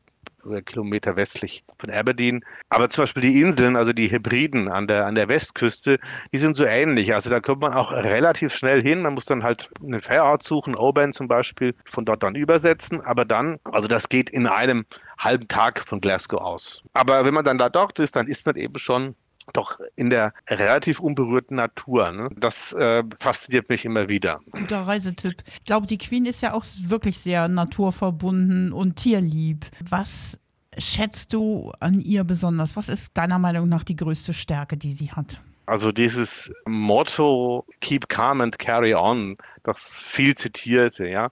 Kilometer 0.62 1.16
westlich 1.16 1.64
von 1.78 1.90
Aberdeen. 1.90 2.44
Aber 2.68 2.88
zum 2.88 3.02
Beispiel 3.02 3.22
die 3.22 3.40
Inseln, 3.40 3.76
also 3.76 3.92
die 3.92 4.08
Hebriden 4.08 4.68
an 4.68 4.86
der, 4.86 5.06
an 5.06 5.14
der 5.14 5.28
Westküste, 5.28 5.98
die 6.32 6.38
sind 6.38 6.56
so 6.56 6.64
ähnlich. 6.64 7.14
Also 7.14 7.30
da 7.30 7.40
kommt 7.40 7.62
man 7.62 7.74
auch 7.74 7.92
relativ 7.92 8.54
schnell 8.54 8.82
hin. 8.82 9.02
Man 9.02 9.14
muss 9.14 9.24
dann 9.24 9.42
halt 9.42 9.70
einen 9.82 10.00
Fährort 10.00 10.42
suchen, 10.42 10.76
Oban 10.76 11.12
zum 11.12 11.28
Beispiel, 11.28 11.74
von 11.84 12.04
dort 12.04 12.22
dann 12.22 12.34
übersetzen. 12.34 13.00
Aber 13.00 13.24
dann, 13.24 13.58
also 13.64 13.88
das 13.88 14.08
geht 14.08 14.30
in 14.30 14.46
einem 14.46 14.86
halben 15.18 15.48
Tag 15.48 15.80
von 15.80 16.00
Glasgow 16.00 16.40
aus. 16.40 16.82
Aber 16.92 17.24
wenn 17.24 17.34
man 17.34 17.44
dann 17.44 17.58
da 17.58 17.68
dort 17.68 17.98
ist, 17.98 18.16
dann 18.16 18.28
ist 18.28 18.46
man 18.46 18.56
eben 18.56 18.78
schon 18.78 19.14
doch 19.52 19.78
in 19.96 20.10
der 20.10 20.32
relativ 20.48 21.00
unberührten 21.00 21.56
Natur. 21.56 22.10
Ne? 22.12 22.30
Das 22.36 22.72
äh, 22.72 23.02
fasziniert 23.20 23.68
mich 23.68 23.84
immer 23.84 24.08
wieder. 24.08 24.40
Guter 24.50 24.86
Reisetipp. 24.86 25.42
Ich 25.52 25.64
glaube, 25.64 25.86
die 25.86 25.98
Queen 25.98 26.26
ist 26.26 26.40
ja 26.40 26.54
auch 26.54 26.64
wirklich 26.84 27.18
sehr 27.18 27.48
naturverbunden 27.48 28.72
und 28.72 28.96
tierlieb. 28.96 29.66
Was 29.88 30.38
schätzt 30.76 31.32
du 31.32 31.72
an 31.80 32.00
ihr 32.00 32.24
besonders? 32.24 32.76
Was 32.76 32.88
ist 32.88 33.16
deiner 33.16 33.38
Meinung 33.38 33.68
nach 33.68 33.82
die 33.82 33.96
größte 33.96 34.34
Stärke, 34.34 34.76
die 34.76 34.92
sie 34.92 35.12
hat? 35.12 35.40
Also 35.66 35.92
dieses 35.92 36.50
Motto 36.66 37.66
Keep 37.80 38.08
calm 38.08 38.40
and 38.40 38.58
carry 38.58 38.94
on, 38.94 39.36
das 39.68 39.92
viel 39.94 40.34
zitierte, 40.34 41.06
ja. 41.06 41.30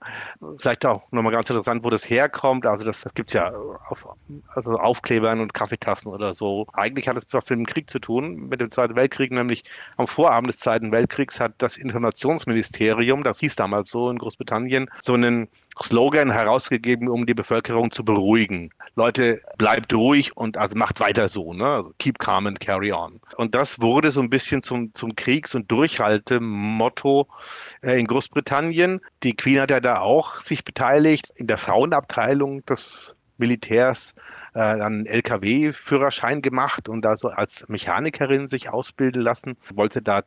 Vielleicht 0.57 0.85
auch 0.85 1.03
nochmal 1.11 1.31
ganz 1.31 1.49
interessant, 1.49 1.83
wo 1.83 1.89
das 1.89 2.09
herkommt. 2.09 2.65
Also 2.65 2.85
das, 2.85 3.01
das 3.01 3.13
gibt 3.13 3.29
es 3.29 3.33
ja 3.33 3.51
auf 3.89 4.07
also 4.53 4.73
Aufklebern 4.75 5.39
und 5.39 5.53
Kaffeetassen 5.53 6.11
oder 6.11 6.33
so. 6.33 6.67
Eigentlich 6.73 7.07
hat 7.07 7.17
es 7.17 7.25
was 7.31 7.49
mit 7.49 7.59
dem 7.59 7.65
Krieg 7.65 7.89
zu 7.89 7.99
tun, 7.99 8.47
mit 8.47 8.61
dem 8.61 8.71
Zweiten 8.71 8.95
Weltkrieg, 8.95 9.31
nämlich 9.31 9.63
am 9.97 10.07
Vorabend 10.07 10.49
des 10.49 10.59
Zweiten 10.59 10.91
Weltkriegs 10.91 11.39
hat 11.39 11.53
das 11.57 11.77
Informationsministerium, 11.77 13.23
das 13.23 13.39
hieß 13.39 13.55
damals 13.55 13.89
so 13.89 14.09
in 14.09 14.17
Großbritannien, 14.17 14.89
so 14.99 15.13
einen 15.13 15.47
Slogan 15.81 16.31
herausgegeben, 16.31 17.07
um 17.07 17.25
die 17.25 17.33
Bevölkerung 17.33 17.91
zu 17.91 18.03
beruhigen. 18.03 18.71
Leute, 18.95 19.41
bleibt 19.57 19.93
ruhig 19.93 20.35
und 20.35 20.57
also 20.57 20.75
macht 20.75 20.99
weiter 20.99 21.29
so, 21.29 21.53
ne? 21.53 21.65
Also 21.65 21.93
keep 21.99 22.17
calm 22.19 22.47
and 22.47 22.59
carry 22.59 22.91
on. 22.91 23.19
Und 23.35 23.53
das 23.53 23.79
wurde 23.79 24.11
so 24.11 24.21
ein 24.21 24.29
bisschen 24.29 24.63
zum, 24.63 24.93
zum 24.93 25.15
Kriegs- 25.15 25.53
und 25.53 25.71
Durchhaltemotto 25.71 27.27
äh, 27.81 27.99
in 27.99 28.07
Großbritannien. 28.07 28.26
Die 29.23 29.35
Queen 29.35 29.59
hat 29.59 29.71
ja 29.71 29.79
da 29.79 29.99
auch 29.99 30.41
sich 30.41 30.63
beteiligt 30.63 31.31
in 31.35 31.47
der 31.47 31.57
Frauenabteilung 31.57 32.65
des 32.65 33.16
Militärs 33.37 34.13
äh, 34.53 34.59
einen 34.59 35.05
LKW-Führerschein 35.05 36.41
gemacht 36.41 36.89
und 36.89 37.03
da 37.03 37.15
so 37.15 37.29
als 37.29 37.67
Mechanikerin 37.67 38.47
sich 38.47 38.69
ausbilden 38.69 39.21
lassen, 39.21 39.55
wollte 39.73 40.01
da 40.01 40.23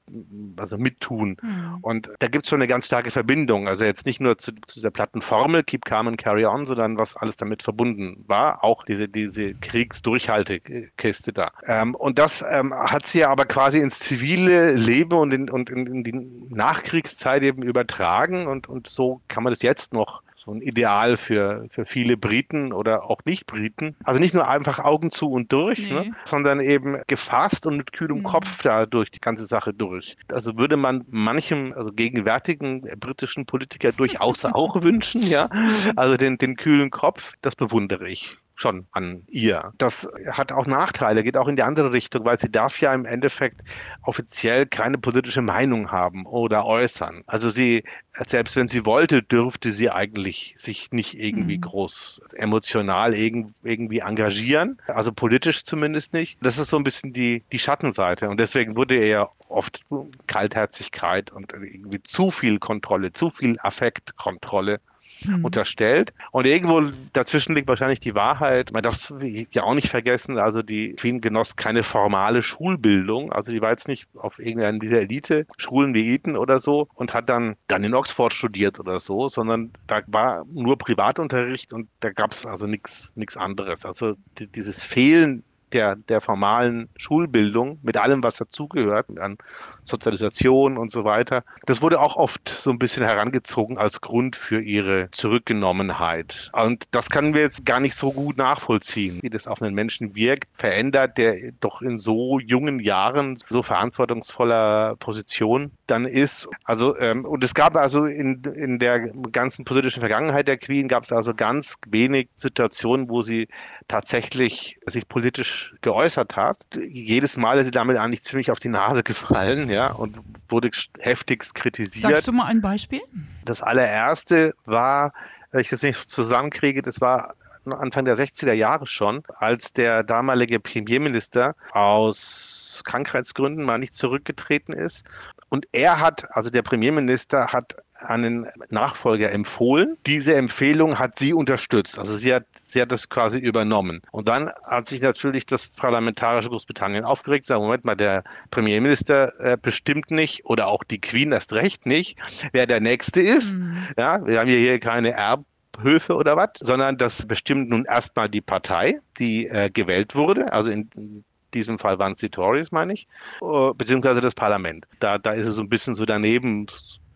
also 0.56 0.78
mittun. 0.78 1.36
Mhm. 1.42 1.78
Und 1.82 2.10
da 2.20 2.28
gibt 2.28 2.44
es 2.44 2.50
schon 2.50 2.60
eine 2.60 2.68
ganz 2.68 2.86
starke 2.86 3.10
Verbindung. 3.10 3.68
Also 3.68 3.84
jetzt 3.84 4.06
nicht 4.06 4.20
nur 4.20 4.38
zu, 4.38 4.52
zu 4.66 4.76
dieser 4.76 4.90
platten 4.90 5.22
Formel, 5.22 5.64
Keep 5.64 5.84
Calm 5.84 6.08
and 6.08 6.18
Carry 6.18 6.46
On, 6.46 6.66
sondern 6.66 6.98
was 6.98 7.16
alles 7.16 7.36
damit 7.36 7.64
verbunden 7.64 8.24
war, 8.26 8.62
auch 8.62 8.84
diese, 8.84 9.08
diese 9.08 9.54
Kriegsdurchhaltekiste 9.54 11.32
da. 11.32 11.52
Ähm, 11.66 11.94
und 11.94 12.18
das 12.18 12.44
ähm, 12.48 12.72
hat 12.72 13.06
sie 13.06 13.24
aber 13.24 13.46
quasi 13.46 13.80
ins 13.80 13.98
zivile 13.98 14.72
Leben 14.72 15.18
und 15.18 15.32
in, 15.32 15.50
und 15.50 15.70
in, 15.70 15.86
in 15.86 16.04
die 16.04 16.12
Nachkriegszeit 16.50 17.42
eben 17.42 17.62
übertragen 17.62 18.46
und, 18.46 18.68
und 18.68 18.86
so 18.86 19.20
kann 19.28 19.42
man 19.42 19.52
das 19.52 19.62
jetzt 19.62 19.92
noch 19.92 20.22
so 20.50 20.56
ein 20.56 20.62
Ideal 20.62 21.16
für, 21.16 21.66
für 21.70 21.84
viele 21.84 22.16
Briten 22.16 22.72
oder 22.72 23.04
auch 23.04 23.20
Nicht-Briten. 23.24 23.94
Also 24.02 24.18
nicht 24.18 24.34
nur 24.34 24.48
einfach 24.48 24.80
Augen 24.80 25.12
zu 25.12 25.30
und 25.30 25.52
durch, 25.52 25.78
nee. 25.78 25.92
ne, 25.92 26.12
sondern 26.24 26.60
eben 26.60 27.00
gefasst 27.06 27.66
und 27.66 27.76
mit 27.76 27.92
kühlem 27.92 28.18
mhm. 28.18 28.22
Kopf 28.24 28.62
da 28.62 28.84
durch 28.86 29.12
die 29.12 29.20
ganze 29.20 29.46
Sache 29.46 29.72
durch. 29.72 30.16
Also 30.28 30.56
würde 30.56 30.76
man 30.76 31.04
manchem, 31.08 31.72
also 31.76 31.92
gegenwärtigen 31.92 32.82
britischen 32.98 33.46
Politiker 33.46 33.92
durchaus 33.92 34.44
auch 34.44 34.74
wünschen, 34.82 35.22
ja. 35.22 35.48
Also 35.94 36.16
den, 36.16 36.36
den 36.38 36.56
kühlen 36.56 36.90
Kopf, 36.90 37.34
das 37.42 37.54
bewundere 37.54 38.08
ich 38.08 38.36
schon 38.60 38.86
an 38.92 39.22
ihr. 39.28 39.72
Das 39.78 40.08
hat 40.30 40.52
auch 40.52 40.66
Nachteile, 40.66 41.22
geht 41.22 41.36
auch 41.36 41.48
in 41.48 41.56
die 41.56 41.62
andere 41.62 41.92
Richtung, 41.92 42.24
weil 42.24 42.38
sie 42.38 42.50
darf 42.50 42.80
ja 42.80 42.92
im 42.94 43.04
Endeffekt 43.04 43.60
offiziell 44.02 44.66
keine 44.66 44.98
politische 44.98 45.42
Meinung 45.42 45.90
haben 45.90 46.26
oder 46.26 46.66
äußern. 46.66 47.22
Also 47.26 47.50
sie, 47.50 47.84
selbst 48.26 48.56
wenn 48.56 48.68
sie 48.68 48.84
wollte, 48.86 49.22
dürfte 49.22 49.72
sie 49.72 49.90
eigentlich 49.90 50.54
sich 50.58 50.92
nicht 50.92 51.18
irgendwie 51.18 51.56
mhm. 51.56 51.62
groß 51.62 52.22
emotional 52.34 53.14
irgendwie 53.14 53.98
engagieren, 53.98 54.78
also 54.86 55.12
politisch 55.12 55.64
zumindest 55.64 56.12
nicht. 56.12 56.38
Das 56.42 56.58
ist 56.58 56.70
so 56.70 56.76
ein 56.76 56.84
bisschen 56.84 57.12
die, 57.12 57.42
die 57.52 57.58
Schattenseite 57.58 58.28
und 58.28 58.38
deswegen 58.38 58.76
wurde 58.76 58.96
ihr 58.96 59.06
ja 59.06 59.28
oft 59.48 59.84
Kaltherzigkeit 60.26 61.32
und 61.32 61.52
irgendwie 61.52 62.02
zu 62.02 62.30
viel 62.30 62.58
Kontrolle, 62.58 63.12
zu 63.12 63.30
viel 63.30 63.58
Affektkontrolle 63.60 64.80
mhm. 65.26 65.44
unterstellt. 65.44 66.12
Und 66.30 66.46
irgendwo 66.46 66.82
dazwischen 67.12 67.54
liegt 67.54 67.68
wahrscheinlich 67.68 68.00
die 68.00 68.14
Wahrheit. 68.14 68.72
Man 68.72 68.82
darf 68.82 68.94
es 68.94 69.12
ja 69.52 69.62
auch 69.62 69.74
nicht 69.74 69.88
vergessen, 69.88 70.38
also 70.38 70.62
die 70.62 70.94
Queen 70.94 71.20
genoss 71.20 71.56
keine 71.56 71.82
formale 71.82 72.42
Schulbildung. 72.42 73.32
Also 73.32 73.52
die 73.52 73.60
war 73.60 73.70
jetzt 73.70 73.88
nicht 73.88 74.08
auf 74.14 74.38
irgendeiner 74.38 74.78
dieser 74.78 75.00
Elite-Schulen 75.00 75.94
wie 75.94 76.14
Eton 76.14 76.36
oder 76.36 76.60
so 76.60 76.88
und 76.94 77.14
hat 77.14 77.28
dann, 77.28 77.56
dann 77.68 77.84
in 77.84 77.94
Oxford 77.94 78.32
studiert 78.32 78.80
oder 78.80 79.00
so, 79.00 79.28
sondern 79.28 79.72
da 79.86 80.02
war 80.06 80.44
nur 80.52 80.78
Privatunterricht 80.78 81.72
und 81.72 81.88
da 82.00 82.10
gab 82.10 82.32
es 82.32 82.46
also 82.46 82.66
nichts 82.66 83.36
anderes. 83.36 83.84
Also 83.84 84.14
die, 84.38 84.46
dieses 84.46 84.82
Fehlen 84.82 85.44
der, 85.72 85.96
der 85.96 86.20
formalen 86.20 86.88
Schulbildung 86.96 87.78
mit 87.82 87.96
allem, 87.96 88.22
was 88.22 88.36
dazugehört, 88.36 89.06
an 89.18 89.38
Sozialisation 89.84 90.76
und 90.78 90.90
so 90.90 91.04
weiter. 91.04 91.44
Das 91.66 91.82
wurde 91.82 92.00
auch 92.00 92.16
oft 92.16 92.48
so 92.48 92.70
ein 92.70 92.78
bisschen 92.78 93.04
herangezogen 93.04 93.78
als 93.78 94.00
Grund 94.00 94.36
für 94.36 94.60
ihre 94.60 95.10
Zurückgenommenheit. 95.12 96.50
Und 96.52 96.84
das 96.92 97.10
können 97.10 97.34
wir 97.34 97.42
jetzt 97.42 97.64
gar 97.64 97.80
nicht 97.80 97.94
so 97.94 98.12
gut 98.12 98.36
nachvollziehen, 98.36 99.20
wie 99.22 99.30
das 99.30 99.46
auf 99.46 99.62
einen 99.62 99.74
Menschen 99.74 100.14
wirkt, 100.14 100.48
verändert, 100.54 101.18
der 101.18 101.52
doch 101.60 101.82
in 101.82 101.98
so 101.98 102.38
jungen 102.38 102.80
Jahren 102.80 103.38
so 103.48 103.62
verantwortungsvoller 103.62 104.96
Position 104.96 105.72
dann 105.90 106.04
ist. 106.04 106.48
Also, 106.64 106.96
ähm, 106.98 107.24
und 107.24 107.42
es 107.44 107.54
gab 107.54 107.76
also 107.76 108.06
in, 108.06 108.42
in 108.44 108.78
der 108.78 109.08
ganzen 109.08 109.64
politischen 109.64 110.00
Vergangenheit 110.00 110.48
der 110.48 110.56
Queen 110.56 110.88
gab 110.88 111.02
es 111.02 111.12
also 111.12 111.34
ganz 111.34 111.74
wenig 111.88 112.28
Situationen, 112.36 113.08
wo 113.08 113.22
sie 113.22 113.48
tatsächlich 113.88 114.78
sich 114.86 115.08
politisch 115.08 115.74
geäußert 115.82 116.36
hat. 116.36 116.58
Jedes 116.80 117.36
Mal 117.36 117.58
ist 117.58 117.66
sie 117.66 117.70
damit 117.70 117.96
eigentlich 117.96 118.22
ziemlich 118.22 118.50
auf 118.50 118.60
die 118.60 118.68
Nase 118.68 119.02
gefallen, 119.02 119.68
ja, 119.68 119.92
und 119.92 120.16
wurde 120.48 120.70
heftigst 121.00 121.54
kritisiert. 121.54 122.02
Sagst 122.02 122.28
du 122.28 122.32
mal 122.32 122.46
ein 122.46 122.60
Beispiel? 122.60 123.00
Das 123.44 123.62
allererste 123.62 124.54
war, 124.64 125.12
wenn 125.50 125.60
ich 125.60 125.68
das 125.68 125.82
nicht 125.82 126.10
zusammenkriege, 126.10 126.82
das 126.82 127.00
war 127.00 127.34
Anfang 127.66 128.04
der 128.04 128.16
60er 128.16 128.52
Jahre 128.52 128.86
schon, 128.86 129.22
als 129.38 129.72
der 129.72 130.02
damalige 130.02 130.60
Premierminister 130.60 131.54
aus 131.72 132.82
Krankheitsgründen 132.84 133.64
mal 133.64 133.78
nicht 133.78 133.94
zurückgetreten 133.94 134.72
ist. 134.72 135.04
Und 135.48 135.66
er 135.72 135.98
hat, 136.00 136.28
also 136.30 136.48
der 136.48 136.62
Premierminister 136.62 137.48
hat 137.48 137.76
einen 138.02 138.46
Nachfolger 138.70 139.32
empfohlen. 139.32 139.96
Diese 140.06 140.34
Empfehlung 140.34 140.98
hat 140.98 141.18
sie 141.18 141.34
unterstützt. 141.34 141.98
Also 141.98 142.16
sie 142.16 142.32
hat, 142.32 142.46
sie 142.68 142.80
hat 142.80 142.92
das 142.92 143.08
quasi 143.08 143.38
übernommen. 143.38 144.00
Und 144.12 144.28
dann 144.28 144.50
hat 144.64 144.88
sich 144.88 145.02
natürlich 145.02 145.46
das 145.46 145.68
parlamentarische 145.68 146.48
Großbritannien 146.48 147.04
aufgeregt, 147.04 147.46
sagt, 147.46 147.60
Moment 147.60 147.84
mal, 147.84 147.96
der 147.96 148.24
Premierminister 148.50 149.38
äh, 149.40 149.56
bestimmt 149.60 150.10
nicht 150.10 150.44
oder 150.46 150.68
auch 150.68 150.84
die 150.84 151.00
Queen 151.00 151.32
erst 151.32 151.52
recht 151.52 151.84
nicht, 151.84 152.16
wer 152.52 152.66
der 152.66 152.80
Nächste 152.80 153.20
ist. 153.20 153.54
Mhm. 153.54 153.78
Ja, 153.98 154.24
wir 154.24 154.38
haben 154.38 154.48
hier 154.48 154.78
keine 154.78 155.12
Erb 155.12 155.44
Höfe 155.82 156.14
oder 156.14 156.36
was, 156.36 156.50
sondern 156.60 156.96
das 156.96 157.26
bestimmt 157.26 157.70
nun 157.70 157.84
erstmal 157.84 158.28
die 158.28 158.40
Partei, 158.40 159.00
die 159.18 159.46
äh, 159.46 159.70
gewählt 159.70 160.14
wurde. 160.14 160.52
Also 160.52 160.70
in 160.70 161.24
diesem 161.54 161.78
Fall 161.78 161.98
waren 161.98 162.12
es 162.12 162.20
die 162.20 162.30
Tories, 162.30 162.72
meine 162.72 162.92
ich, 162.92 163.08
äh, 163.42 163.72
beziehungsweise 163.74 164.20
das 164.20 164.34
Parlament. 164.34 164.86
Da, 165.00 165.18
da 165.18 165.32
ist 165.32 165.46
es 165.46 165.54
so 165.54 165.62
ein 165.62 165.68
bisschen 165.68 165.94
so 165.94 166.04
daneben 166.04 166.66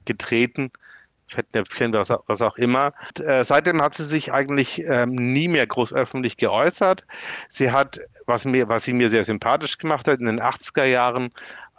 getreten. 0.05 0.71
Fettnäpfchen, 1.27 1.93
was, 1.95 2.11
was 2.27 2.43
auch 2.43 2.57
immer. 2.57 2.93
Äh, 3.19 3.45
seitdem 3.45 3.81
hat 3.81 3.95
sie 3.95 4.05
sich 4.05 4.33
eigentlich 4.33 4.85
ähm, 4.87 5.11
nie 5.11 5.49
mehr 5.49 5.67
groß 5.67 5.95
öffentlich 5.95 6.37
geäußert. 6.37 7.05
Sie 7.49 7.73
hat, 7.73 7.99
was, 8.27 8.45
mir, 8.45 8.69
was 8.69 8.85
sie 8.85 8.93
mir 8.93 9.09
sehr 9.09 9.25
sympathisch 9.25 9.79
gemacht 9.79 10.07
hat, 10.07 10.21
in 10.21 10.27
den 10.27 10.41
80er 10.41 10.85
Jahren 10.85 11.33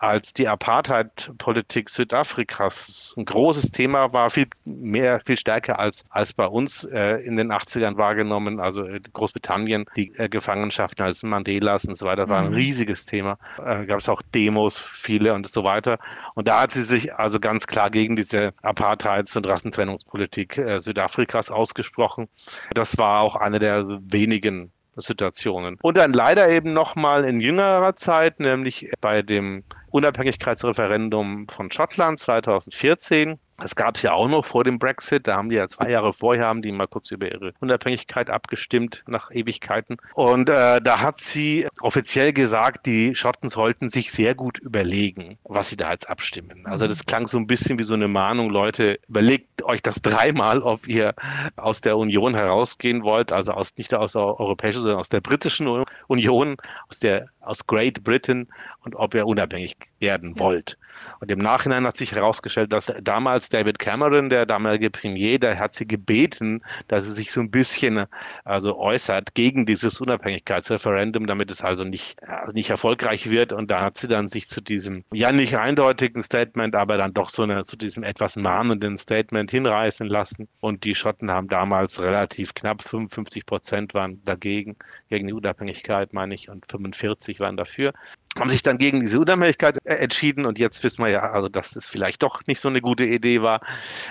als 0.05 0.33
die 0.33 0.47
Apartheid-Politik 0.47 1.89
Südafrikas 1.89 3.15
ein 3.17 3.25
großes 3.25 3.71
Thema 3.71 4.13
war, 4.13 4.29
viel 4.29 4.47
mehr, 4.63 5.19
viel 5.25 5.35
stärker 5.35 5.79
als, 5.79 6.03
als 6.09 6.33
bei 6.33 6.45
uns 6.45 6.83
äh, 6.83 7.25
in 7.25 7.37
den 7.37 7.51
80ern 7.51 7.97
wahrgenommen. 7.97 8.59
Also 8.59 8.87
Großbritannien, 9.13 9.85
die 9.95 10.13
äh, 10.17 10.29
Gefangenschaften 10.29 11.03
als 11.03 11.23
Mandelas 11.23 11.85
und 11.85 11.95
so 11.95 12.05
weiter, 12.05 12.29
war 12.29 12.41
ein 12.41 12.49
mhm. 12.49 12.55
riesiges 12.55 13.03
Thema. 13.07 13.39
Äh, 13.57 13.85
Gab 13.85 13.99
es 13.99 14.07
auch 14.07 14.21
Demos, 14.21 14.77
viele 14.77 15.33
und 15.33 15.49
so 15.49 15.63
weiter. 15.63 15.97
Und 16.35 16.47
da 16.47 16.61
hat 16.61 16.71
sie 16.71 16.83
sich 16.83 17.15
also 17.15 17.39
ganz 17.39 17.65
klar 17.65 17.89
gegen 17.89 18.15
diese 18.15 18.53
Apartheids- 18.61 19.35
und 19.35 19.47
Rassentrennungspolitik 19.47 20.57
äh, 20.59 20.79
Südafrikas 20.79 21.49
ausgesprochen. 21.49 22.27
Das 22.75 22.97
war 22.99 23.21
auch 23.21 23.35
eine 23.35 23.57
der 23.57 23.85
wenigen 23.87 24.71
Situationen. 24.97 25.77
Und 25.81 25.97
dann 25.97 26.13
leider 26.13 26.49
eben 26.49 26.73
nochmal 26.73 27.25
in 27.25 27.41
jüngerer 27.41 27.95
Zeit, 27.95 28.39
nämlich 28.39 28.89
bei 29.01 29.21
dem 29.21 29.63
Unabhängigkeitsreferendum 29.91 31.47
von 31.49 31.71
Schottland 31.71 32.19
2014. 32.19 33.39
Das 33.57 33.75
gab 33.75 33.95
es 33.95 34.01
ja 34.01 34.11
auch 34.11 34.27
noch 34.27 34.43
vor 34.43 34.63
dem 34.63 34.79
Brexit. 34.79 35.27
Da 35.27 35.37
haben 35.37 35.49
die 35.49 35.55
ja 35.55 35.69
zwei 35.69 35.89
Jahre 35.89 36.11
vorher 36.11 36.45
haben 36.45 36.61
die 36.61 36.71
mal 36.71 36.87
kurz 36.87 37.11
über 37.11 37.31
ihre 37.31 37.53
Unabhängigkeit 37.59 38.29
abgestimmt 38.29 39.03
nach 39.07 39.31
Ewigkeiten. 39.31 39.97
Und 40.13 40.49
äh, 40.49 40.81
da 40.81 40.99
hat 41.01 41.21
sie 41.21 41.67
offiziell 41.79 42.33
gesagt, 42.33 42.85
die 42.85 43.15
Schotten 43.15 43.49
sollten 43.49 43.89
sich 43.89 44.11
sehr 44.11 44.35
gut 44.35 44.59
überlegen, 44.59 45.37
was 45.43 45.69
sie 45.69 45.77
da 45.77 45.91
jetzt 45.91 46.09
abstimmen. 46.09 46.65
Also 46.65 46.87
das 46.87 47.05
klang 47.05 47.27
so 47.27 47.37
ein 47.37 47.47
bisschen 47.47 47.79
wie 47.79 47.83
so 47.83 47.93
eine 47.93 48.09
Mahnung, 48.09 48.49
Leute, 48.49 48.99
überlegt 49.07 49.63
euch 49.63 49.81
das 49.81 50.01
dreimal, 50.01 50.61
ob 50.61 50.87
ihr 50.87 51.13
aus 51.55 51.79
der 51.79 51.97
Union 51.97 52.35
herausgehen 52.35 53.03
wollt, 53.03 53.31
also 53.31 53.53
aus 53.53 53.73
nicht 53.77 53.93
aus 53.93 54.13
der 54.13 54.21
europäischen, 54.21 54.81
sondern 54.81 54.99
aus 54.99 55.09
der 55.09 55.21
britischen 55.21 55.85
Union, 56.07 56.57
aus 56.89 56.99
der 56.99 57.29
aus 57.39 57.65
Great 57.67 58.03
Britain 58.03 58.47
und 58.83 58.95
ob 58.95 59.13
ihr 59.13 59.25
unabhängig 59.25 59.77
werden 59.99 60.37
wollt. 60.39 60.77
Und 61.19 61.31
im 61.31 61.39
Nachhinein 61.39 61.85
hat 61.85 61.97
sich 61.97 62.11
herausgestellt, 62.11 62.71
dass 62.73 62.91
damals 63.01 63.49
David 63.49 63.79
Cameron, 63.79 64.29
der 64.29 64.45
damalige 64.45 64.89
Premier, 64.89 65.39
der 65.39 65.57
hat 65.59 65.75
sie 65.75 65.87
gebeten, 65.87 66.61
dass 66.87 67.05
sie 67.05 67.13
sich 67.13 67.31
so 67.31 67.41
ein 67.41 67.51
bisschen 67.51 68.05
also 68.43 68.77
äußert 68.77 69.35
gegen 69.35 69.65
dieses 69.65 70.01
Unabhängigkeitsreferendum, 70.01 71.27
damit 71.27 71.51
es 71.51 71.61
also 71.61 71.83
nicht, 71.83 72.21
also 72.23 72.53
nicht 72.53 72.69
erfolgreich 72.69 73.29
wird. 73.29 73.53
Und 73.53 73.71
da 73.71 73.81
hat 73.81 73.97
sie 73.97 74.07
dann 74.07 74.27
sich 74.27 74.47
zu 74.47 74.61
diesem 74.61 75.03
ja 75.11 75.31
nicht 75.31 75.57
eindeutigen 75.57 76.23
Statement, 76.23 76.75
aber 76.75 76.97
dann 76.97 77.13
doch 77.13 77.29
so 77.29 77.43
eine, 77.43 77.63
zu 77.63 77.77
diesem 77.77 78.03
etwas 78.03 78.35
mahnenden 78.35 78.97
Statement 78.97 79.51
hinreißen 79.51 80.07
lassen. 80.07 80.47
Und 80.59 80.83
die 80.83 80.95
Schotten 80.95 81.31
haben 81.31 81.47
damals 81.47 82.01
relativ 82.01 82.53
knapp 82.53 82.81
55 82.81 83.45
Prozent 83.45 83.93
waren 83.93 84.23
dagegen, 84.25 84.75
gegen 85.09 85.27
die 85.27 85.33
Unabhängigkeit, 85.33 86.13
meine 86.13 86.35
ich, 86.35 86.49
und 86.49 86.65
45 86.69 87.39
waren 87.39 87.57
dafür 87.57 87.93
haben 88.37 88.49
sich 88.49 88.63
dann 88.63 88.77
gegen 88.77 88.99
diese 88.99 89.19
Unabhängigkeit 89.19 89.77
äh, 89.85 89.95
entschieden 89.95 90.45
und 90.45 90.59
jetzt 90.59 90.83
wissen 90.83 91.03
wir 91.03 91.09
ja, 91.09 91.31
also 91.31 91.49
dass 91.49 91.75
es 91.75 91.85
vielleicht 91.85 92.23
doch 92.23 92.41
nicht 92.47 92.59
so 92.59 92.69
eine 92.69 92.81
gute 92.81 93.05
Idee 93.05 93.41
war. 93.41 93.61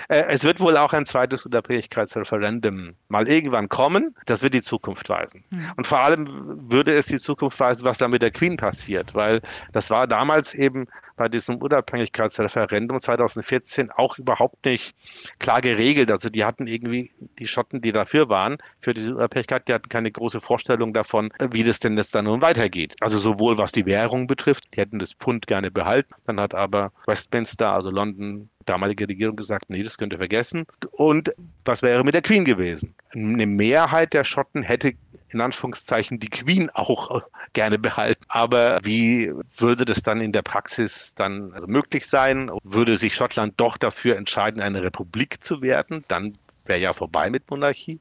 Äh, 0.09 0.23
es 0.29 0.43
wird 0.43 0.59
wohl 0.59 0.77
auch 0.77 0.93
ein 0.93 1.05
zweites 1.05 1.45
Unabhängigkeitsreferendum 1.45 2.95
mal 3.07 3.27
irgendwann 3.27 3.69
kommen. 3.69 4.15
Das 4.25 4.41
wird 4.41 4.53
die 4.53 4.61
Zukunft 4.61 5.09
weisen. 5.09 5.43
Mhm. 5.51 5.71
Und 5.77 5.87
vor 5.87 5.99
allem 5.99 6.25
würde 6.69 6.95
es 6.95 7.05
die 7.05 7.17
Zukunft 7.19 7.59
weisen, 7.59 7.85
was 7.85 7.97
da 7.97 8.07
mit 8.07 8.21
der 8.21 8.31
Queen 8.31 8.57
passiert, 8.57 9.13
weil 9.13 9.41
das 9.71 9.89
war 9.89 10.07
damals 10.07 10.53
eben 10.53 10.87
bei 11.15 11.29
diesem 11.29 11.57
Unabhängigkeitsreferendum 11.57 12.99
2014 12.99 13.91
auch 13.91 14.17
überhaupt 14.17 14.65
nicht 14.65 14.95
klar 15.39 15.61
geregelt. 15.61 16.11
Also 16.11 16.29
die 16.29 16.45
hatten 16.45 16.67
irgendwie, 16.67 17.11
die 17.39 17.47
Schotten, 17.47 17.81
die 17.81 17.91
dafür 17.91 18.29
waren, 18.29 18.57
für 18.81 18.93
diese 18.93 19.15
Unabhängigkeit, 19.15 19.67
die 19.67 19.73
hatten 19.73 19.89
keine 19.89 20.11
große 20.11 20.41
Vorstellung 20.41 20.93
davon, 20.93 21.31
wie 21.51 21.63
das 21.63 21.79
denn 21.79 21.97
jetzt 21.97 22.15
dann 22.15 22.25
nun 22.25 22.41
weitergeht. 22.41 22.95
Also 23.01 23.17
sowohl 23.17 23.57
was 23.57 23.71
die 23.71 23.85
Währung 23.85 24.27
betrifft, 24.27 24.65
die 24.73 24.81
hätten 24.81 24.99
das 24.99 25.13
Pfund 25.13 25.47
gerne 25.47 25.71
behalten, 25.71 26.13
dann 26.25 26.39
hat 26.39 26.53
aber 26.53 26.91
Westminster, 27.05 27.71
also 27.71 27.89
London, 27.89 28.49
damalige 28.65 29.07
Regierung 29.07 29.35
gesagt, 29.35 29.69
nee, 29.69 29.83
das 29.83 29.97
könnt 29.97 30.13
ihr 30.13 30.19
vergessen. 30.19 30.65
Und 30.91 31.31
was 31.63 31.81
wäre 31.81 32.03
mit 32.03 32.13
der 32.13 32.21
Queen 32.21 32.45
gewesen? 32.45 32.93
Eine 33.11 33.45
Mehrheit 33.45 34.13
der 34.13 34.23
Schotten 34.23 34.63
hätte 34.63 34.93
in 35.29 35.41
Anführungszeichen 35.41 36.19
die 36.19 36.29
Queen 36.29 36.69
auch 36.73 37.23
gerne 37.53 37.77
behalten. 37.77 38.23
Aber 38.27 38.79
wie 38.83 39.33
würde 39.57 39.85
das 39.85 40.01
dann 40.01 40.21
in 40.21 40.31
der 40.31 40.43
Praxis 40.43 41.13
dann 41.15 41.51
also 41.53 41.67
möglich 41.67 42.07
sein? 42.07 42.49
Würde 42.63 42.97
sich 42.97 43.15
Schottland 43.15 43.53
doch 43.57 43.77
dafür 43.77 44.15
entscheiden, 44.17 44.61
eine 44.61 44.81
Republik 44.81 45.43
zu 45.43 45.61
werden? 45.61 46.03
Dann 46.07 46.37
wäre 46.65 46.79
ja 46.79 46.93
vorbei 46.93 47.29
mit 47.29 47.49
Monarchie 47.49 47.99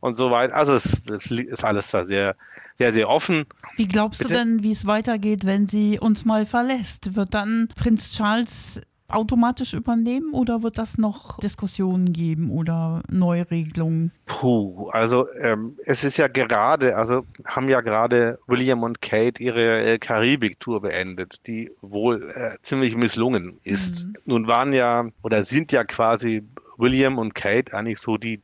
und 0.00 0.14
so 0.14 0.30
weiter. 0.30 0.54
Also 0.54 0.74
es, 0.74 1.06
es 1.06 1.30
ist 1.30 1.64
alles 1.64 1.90
da 1.90 2.04
sehr, 2.04 2.34
sehr, 2.76 2.92
sehr 2.92 3.08
offen. 3.08 3.46
Wie 3.76 3.86
glaubst 3.86 4.22
Bitte? 4.22 4.34
du 4.34 4.38
denn, 4.38 4.62
wie 4.62 4.72
es 4.72 4.86
weitergeht, 4.86 5.44
wenn 5.44 5.66
sie 5.66 5.98
uns 5.98 6.24
mal 6.24 6.46
verlässt? 6.46 7.14
Wird 7.14 7.34
dann 7.34 7.68
Prinz 7.76 8.16
Charles 8.16 8.80
automatisch 9.12 9.74
übernehmen 9.74 10.32
oder 10.32 10.62
wird 10.62 10.78
das 10.78 10.98
noch 10.98 11.38
Diskussionen 11.38 12.12
geben 12.12 12.50
oder 12.50 13.02
Neuregelungen? 13.08 14.12
Puh, 14.26 14.88
also 14.90 15.26
ähm, 15.38 15.76
es 15.84 16.04
ist 16.04 16.16
ja 16.16 16.28
gerade, 16.28 16.96
also 16.96 17.24
haben 17.44 17.68
ja 17.68 17.80
gerade 17.80 18.38
William 18.46 18.82
und 18.82 19.02
Kate 19.02 19.42
ihre 19.42 19.82
äh, 19.82 19.98
Karibik-Tour 19.98 20.82
beendet, 20.82 21.40
die 21.46 21.70
wohl 21.80 22.30
äh, 22.30 22.56
ziemlich 22.62 22.96
misslungen 22.96 23.58
ist. 23.64 24.06
Mhm. 24.06 24.14
Nun 24.24 24.48
waren 24.48 24.72
ja 24.72 25.06
oder 25.22 25.44
sind 25.44 25.72
ja 25.72 25.84
quasi 25.84 26.42
William 26.76 27.18
und 27.18 27.34
Kate 27.34 27.74
eigentlich 27.76 27.98
so 27.98 28.16
die, 28.16 28.40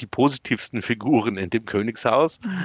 die 0.00 0.06
positivsten 0.06 0.82
Figuren 0.82 1.36
in 1.36 1.50
dem 1.50 1.64
Königshaus, 1.64 2.40
mhm. 2.44 2.58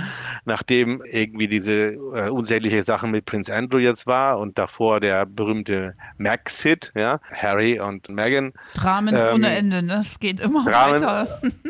nachdem 0.45 1.03
irgendwie 1.05 1.47
diese 1.47 1.93
äh, 1.93 2.29
unsägliche 2.29 2.83
Sachen 2.83 3.11
mit 3.11 3.25
Prince 3.25 3.53
Andrew 3.53 3.79
jetzt 3.79 4.07
war 4.07 4.39
und 4.39 4.57
davor 4.57 4.99
der 4.99 5.25
berühmte 5.25 5.95
Maxit, 6.17 6.91
ja, 6.95 7.19
Harry 7.31 7.79
und 7.79 8.09
Meghan. 8.09 8.53
Dramen 8.73 9.15
ähm, 9.15 9.35
ohne 9.35 9.55
Ende, 9.55 9.83
ne? 9.83 9.99
Es 10.01 10.19
geht 10.19 10.39
immer 10.39 10.63
Dramen 10.63 11.01
weiter. 11.01 11.27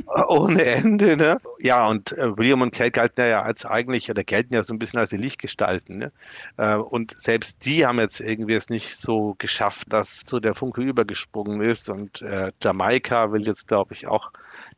ohne 0.27 0.63
Ende, 0.63 1.17
ne? 1.17 1.37
Ja, 1.59 1.87
und 1.87 2.11
äh, 2.13 2.37
William 2.37 2.61
und 2.61 2.73
Kate 2.73 2.91
galten 2.91 3.27
ja 3.27 3.41
als 3.41 3.65
eigentlich, 3.65 4.09
oder 4.09 4.23
gelten 4.23 4.53
ja 4.53 4.63
so 4.63 4.73
ein 4.73 4.79
bisschen 4.79 4.99
als 4.99 5.09
die 5.09 5.17
Lichtgestalten, 5.17 5.97
ne? 5.97 6.11
Äh, 6.57 6.75
und 6.75 7.15
selbst 7.19 7.65
die 7.65 7.85
haben 7.85 7.99
jetzt 7.99 8.19
irgendwie 8.19 8.53
es 8.53 8.69
nicht 8.69 8.97
so 8.97 9.35
geschafft, 9.37 9.91
dass 9.91 10.21
so 10.25 10.39
der 10.39 10.55
Funke 10.55 10.81
übergesprungen 10.81 11.61
ist 11.61 11.89
und 11.89 12.21
äh, 12.21 12.51
Jamaika 12.61 13.31
will 13.31 13.45
jetzt, 13.45 13.67
glaube 13.67 13.93
ich, 13.93 14.07
auch 14.07 14.31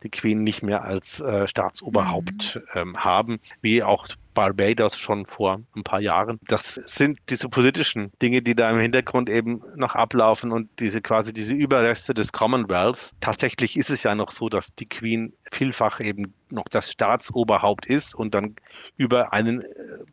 die 0.03 0.09
Queen 0.09 0.43
nicht 0.43 0.63
mehr 0.63 0.83
als 0.83 1.19
äh, 1.19 1.47
Staatsoberhaupt 1.47 2.55
mhm. 2.55 2.79
ähm, 2.79 2.97
haben, 2.97 3.39
wie 3.61 3.83
auch 3.83 4.07
Barbados 4.33 4.97
schon 4.97 5.25
vor 5.25 5.61
ein 5.75 5.83
paar 5.83 5.99
Jahren. 5.99 6.39
Das 6.47 6.75
sind 6.75 7.17
diese 7.29 7.49
politischen 7.49 8.11
Dinge, 8.21 8.41
die 8.41 8.55
da 8.55 8.69
im 8.71 8.79
Hintergrund 8.79 9.29
eben 9.29 9.61
noch 9.75 9.95
ablaufen 9.95 10.51
und 10.51 10.69
diese 10.79 11.01
quasi 11.01 11.33
diese 11.33 11.53
Überreste 11.53 12.13
des 12.13 12.31
Commonwealth. 12.31 13.11
Tatsächlich 13.19 13.75
ist 13.75 13.89
es 13.89 14.03
ja 14.03 14.15
noch 14.15 14.31
so, 14.31 14.47
dass 14.47 14.73
die 14.75 14.87
Queen 14.87 15.33
vielfach 15.51 15.99
eben 15.99 16.33
noch 16.49 16.69
das 16.69 16.89
Staatsoberhaupt 16.91 17.85
ist 17.85 18.15
und 18.15 18.33
dann 18.33 18.55
über 18.95 19.33
einen 19.33 19.61
äh, 19.61 19.65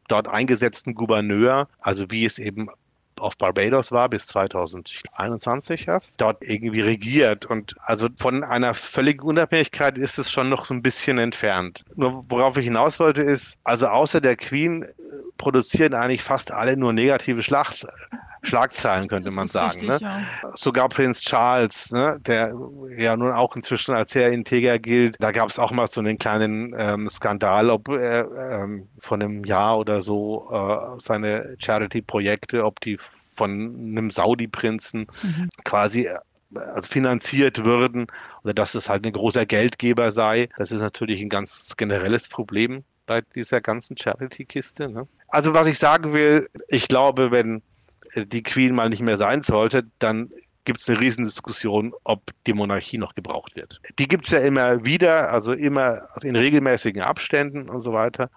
dort 0.09 0.26
eingesetzten 0.28 0.95
Gouverneur, 0.95 1.69
also 1.78 2.11
wie 2.11 2.25
es 2.25 2.38
eben 2.38 2.69
auf 3.20 3.37
Barbados 3.37 3.92
war 3.92 4.08
bis 4.08 4.26
2021, 4.26 5.87
ja, 5.87 6.00
dort 6.16 6.38
irgendwie 6.42 6.80
regiert. 6.80 7.46
Und 7.46 7.75
also 7.80 8.08
von 8.18 8.44
einer 8.44 8.75
völligen 8.75 9.23
Unabhängigkeit 9.23 9.99
ist 9.99 10.18
es 10.18 10.30
schon 10.30 10.49
noch 10.49 10.64
so 10.64 10.75
ein 10.75 10.82
bisschen 10.82 11.18
entfernt. 11.18 11.85
Nur 11.94 12.25
worauf 12.28 12.56
ich 12.56 12.64
hinaus 12.64 13.00
wollte 13.00 13.23
ist, 13.23 13.56
also 13.64 13.87
außer 13.87 14.20
der 14.20 14.37
Queen 14.37 14.82
äh, 14.82 14.88
produzieren 15.38 15.94
eigentlich 15.94 16.23
fast 16.23 16.50
alle 16.50 16.76
nur 16.76 16.92
negative 16.92 17.42
Schlacht 17.42 17.87
Schlagzeilen, 18.46 19.08
könnte 19.08 19.30
man 19.30 19.46
sagen. 19.46 19.72
Richtig, 19.72 19.88
ne? 19.88 19.98
ja. 20.00 20.22
Sogar 20.54 20.88
Prinz 20.88 21.20
Charles, 21.20 21.90
ne? 21.90 22.18
der 22.20 22.54
ja 22.96 23.16
nun 23.16 23.32
auch 23.32 23.56
inzwischen 23.56 23.94
als 23.94 24.12
sehr 24.12 24.32
integer 24.32 24.78
gilt. 24.78 25.16
Da 25.18 25.32
gab 25.32 25.48
es 25.48 25.58
auch 25.58 25.72
mal 25.72 25.86
so 25.86 26.00
einen 26.00 26.18
kleinen 26.18 26.74
ähm, 26.76 27.08
Skandal, 27.08 27.70
ob 27.70 27.88
er 27.88 28.62
ähm, 28.62 28.88
von 29.00 29.22
einem 29.22 29.44
Jahr 29.44 29.78
oder 29.78 30.00
so 30.00 30.48
äh, 30.52 31.00
seine 31.00 31.56
Charity-Projekte, 31.58 32.64
ob 32.64 32.80
die 32.80 32.98
von 33.34 33.50
einem 33.50 34.10
Saudi-Prinzen 34.10 35.06
mhm. 35.22 35.48
quasi 35.64 36.06
äh, 36.06 36.16
also 36.54 36.88
finanziert 36.88 37.64
würden 37.64 38.06
oder 38.44 38.54
dass 38.54 38.74
es 38.74 38.88
halt 38.88 39.04
ein 39.04 39.12
großer 39.12 39.46
Geldgeber 39.46 40.12
sei. 40.12 40.48
Das 40.56 40.70
ist 40.70 40.80
natürlich 40.80 41.20
ein 41.20 41.28
ganz 41.28 41.74
generelles 41.76 42.28
Problem 42.28 42.84
bei 43.06 43.22
dieser 43.34 43.60
ganzen 43.60 43.96
Charity-Kiste. 43.96 44.88
Ne? 44.88 45.08
Also 45.28 45.54
was 45.54 45.66
ich 45.66 45.78
sagen 45.78 46.12
will, 46.12 46.48
ich 46.68 46.88
glaube, 46.88 47.30
wenn 47.30 47.62
die 48.25 48.42
Queen 48.42 48.75
mal 48.75 48.88
nicht 48.88 49.02
mehr 49.02 49.16
sein 49.16 49.42
sollte, 49.42 49.85
dann 49.99 50.30
gibt 50.66 50.80
es 50.80 50.88
eine 50.88 51.00
Riesendiskussion, 51.00 51.94
ob 52.04 52.20
die 52.46 52.52
Monarchie 52.52 52.99
noch 52.99 53.14
gebraucht 53.14 53.56
wird. 53.56 53.80
Die 53.99 54.08
gibt 54.08 54.26
es 54.26 54.32
ja 54.32 54.40
immer 54.40 54.85
wieder, 54.85 55.32
also 55.32 55.52
immer 55.52 56.08
in 56.23 56.37
regelmäßigen 56.37 57.02
Abständen 57.02 57.70
und 57.70 57.80
so 57.80 57.92
weiter. 57.92 58.30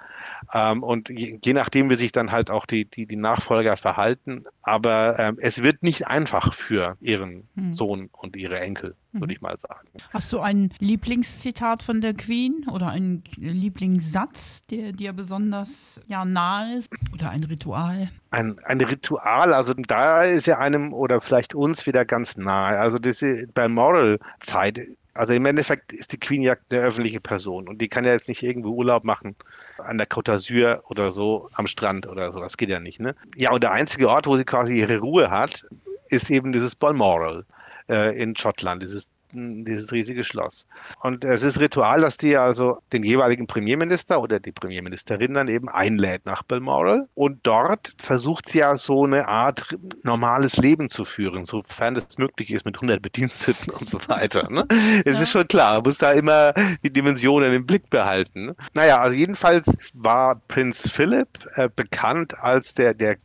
Ähm, 0.54 0.84
und 0.84 1.10
je, 1.10 1.40
je, 1.44 1.54
nachdem, 1.54 1.90
wie 1.90 1.96
sich 1.96 2.14
dann 2.14 2.32
halt 2.32 2.52
auch 2.52 2.66
die, 2.66 2.86
die, 2.86 3.06
die 3.06 3.16
Nachfolger 3.18 3.76
verhalten. 3.76 4.46
Aber 4.62 5.18
ähm, 5.20 5.38
es 5.42 5.64
wird 5.64 5.84
nicht 5.84 6.08
einfach 6.08 6.54
für 6.54 6.96
ihren 7.02 7.48
hm. 7.56 7.74
Sohn 7.74 8.10
und 8.12 8.36
ihre 8.36 8.60
Enkel, 8.60 8.96
würde 9.12 9.34
ich 9.34 9.42
mal 9.42 9.58
sagen. 9.58 9.88
Hast 10.12 10.32
du 10.32 10.40
ein 10.40 10.74
Lieblingszitat 10.80 11.84
von 11.84 12.02
der 12.02 12.14
Queen 12.14 12.66
oder 12.72 12.90
einen 12.90 13.24
Lieblingssatz, 13.38 14.66
der 14.68 14.92
dir 14.92 15.14
besonders 15.14 16.02
ja, 16.08 16.26
nahe 16.26 16.76
ist? 16.78 16.92
Oder 17.14 17.32
ein 17.32 17.44
Ritual? 17.44 18.10
Ein, 18.32 18.60
ein 18.66 18.82
Ritual, 18.82 19.54
also 19.54 19.74
da 19.74 20.24
ist 20.24 20.46
ja 20.46 20.60
einem 20.60 20.94
oder 20.94 21.22
vielleicht 21.22 21.56
uns 21.56 21.86
wieder 21.86 22.06
ganz 22.06 22.38
nahe. 22.38 22.80
Also 22.80 23.00
diese 23.00 23.48
Balmoral-Zeit 23.48 24.80
also 25.16 25.34
im 25.34 25.46
Endeffekt 25.46 25.92
ist 25.92 26.14
die 26.14 26.18
Queen 26.18 26.42
ja 26.42 26.56
eine 26.70 26.80
öffentliche 26.80 27.20
Person 27.20 27.68
und 27.68 27.82
die 27.82 27.90
kann 27.90 28.06
ja 28.06 28.14
jetzt 28.14 28.30
nicht 28.30 28.42
irgendwo 28.42 28.70
Urlaub 28.70 29.04
machen 29.04 29.36
an 29.80 29.98
der 29.98 30.08
Côte 30.08 30.32
d'Azur 30.32 30.82
oder 30.88 31.12
so 31.12 31.50
am 31.54 31.68
Strand 31.68 32.08
oder 32.08 32.32
so. 32.32 32.40
Das 32.40 32.56
geht 32.56 32.70
ja 32.70 32.80
nicht, 32.80 33.02
ne? 33.02 33.16
Ja, 33.36 33.52
und 33.52 33.62
der 33.62 33.74
einzige 33.74 34.08
Ort, 34.08 34.28
wo 34.28 34.38
sie 34.38 34.46
quasi 34.46 34.80
ihre 34.80 35.00
Ruhe 35.00 35.30
hat, 35.30 35.68
ist 36.08 36.30
eben 36.30 36.54
dieses 36.54 36.74
Balmoral 36.74 37.46
in 37.90 38.36
Schottland, 38.36 38.84
dieses 38.84 39.10
dieses 39.32 39.92
riesige 39.92 40.24
Schloss. 40.24 40.68
Und 41.02 41.24
es 41.24 41.44
ist 41.44 41.60
Ritual, 41.60 42.02
dass 42.02 42.18
die 42.18 42.36
also 42.38 42.80
den 42.92 43.04
jeweiligen 43.04 43.48
Premierminister 43.48 44.22
oder 44.22 44.40
die 44.40 44.52
Premierministerin 44.52 45.34
dann 45.34 45.48
eben 45.48 45.70
einlädt 45.70 46.26
nach 46.26 46.44
Balmoral. 46.44 47.08
Und 47.16 47.40
dort 47.44 47.94
versucht 47.98 48.50
sie 48.50 48.60
ja 48.60 48.76
so 48.76 49.06
eine 49.06 49.28
Art 49.28 49.78
normales 50.04 50.58
Leben 50.58 50.90
zu 50.90 51.06
führen, 51.06 51.46
sofern 51.46 51.96
das 51.96 52.18
möglich 52.18 52.52
ist 52.52 52.66
mit 52.66 52.76
100 52.76 53.02
Bediensteten 53.02 53.74
und 53.74 53.88
so 53.88 54.00
weiter. 54.08 54.50
Ne? 54.50 54.66
Es 55.06 55.18
ja. 55.18 55.24
ist 55.24 55.32
schon 55.32 55.48
klar, 55.48 55.76
man 55.76 55.84
muss 55.84 55.98
da 56.00 56.12
immer 56.12 56.54
die 56.84 56.92
Dimensionen 56.92 57.54
im 57.54 57.66
Blick 57.66 57.90
behalten. 57.90 58.56
Naja, 58.74 59.00
also 59.00 59.16
jedenfalls 59.16 59.66
war 59.94 60.42
Prinz 60.48 60.90
Philip 60.90 61.28
äh, 61.56 61.70
bekannt 61.74 62.38
als 62.40 62.74
der, 62.74 62.94
der 62.94 63.18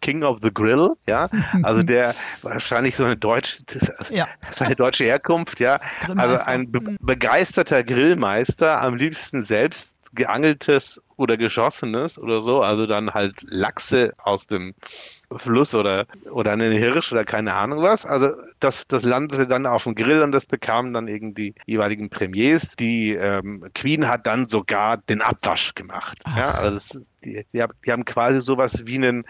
King 0.00 0.22
of 0.22 0.38
the 0.42 0.52
Grill, 0.52 0.90
ja, 1.06 1.28
also 1.62 1.82
der 1.82 2.14
wahrscheinlich 2.42 2.96
so 2.96 3.04
eine 3.04 3.16
deutsche, 3.16 3.62
ja. 4.10 4.26
seine 4.54 4.76
deutsche 4.76 5.04
Herkunft 5.04 5.37
Herkunft, 5.38 5.60
ja. 5.60 5.80
Also 6.16 6.42
ein 6.44 6.70
be 6.70 6.96
begeisterter 7.00 7.82
Grillmeister, 7.84 8.80
am 8.80 8.94
liebsten 8.94 9.42
selbst 9.42 9.96
geangeltes 10.14 11.02
oder 11.16 11.36
geschossenes 11.36 12.18
oder 12.18 12.40
so, 12.40 12.62
also 12.62 12.86
dann 12.86 13.12
halt 13.12 13.34
Lachse 13.42 14.14
aus 14.18 14.46
dem 14.46 14.74
Fluss 15.36 15.74
oder, 15.74 16.06
oder 16.30 16.52
einen 16.52 16.72
Hirsch 16.72 17.12
oder 17.12 17.24
keine 17.24 17.52
Ahnung 17.52 17.82
was. 17.82 18.06
Also 18.06 18.30
das, 18.60 18.86
das 18.88 19.02
landete 19.02 19.46
dann 19.46 19.66
auf 19.66 19.84
dem 19.84 19.94
Grill 19.94 20.22
und 20.22 20.32
das 20.32 20.46
bekamen 20.46 20.94
dann 20.94 21.06
irgendwie 21.06 21.52
die 21.52 21.54
jeweiligen 21.66 22.08
Premiers. 22.08 22.76
Die 22.76 23.12
ähm, 23.12 23.66
Queen 23.74 24.08
hat 24.08 24.26
dann 24.26 24.48
sogar 24.48 24.96
den 24.96 25.20
Abwasch 25.20 25.74
gemacht. 25.74 26.18
Ja, 26.34 26.52
also 26.52 26.70
das, 26.70 27.00
die, 27.22 27.44
die, 27.52 27.64
die, 27.84 27.92
haben 27.92 28.04
quasi 28.06 28.40
sowas 28.40 28.86
wie 28.86 28.96
ein 29.04 29.26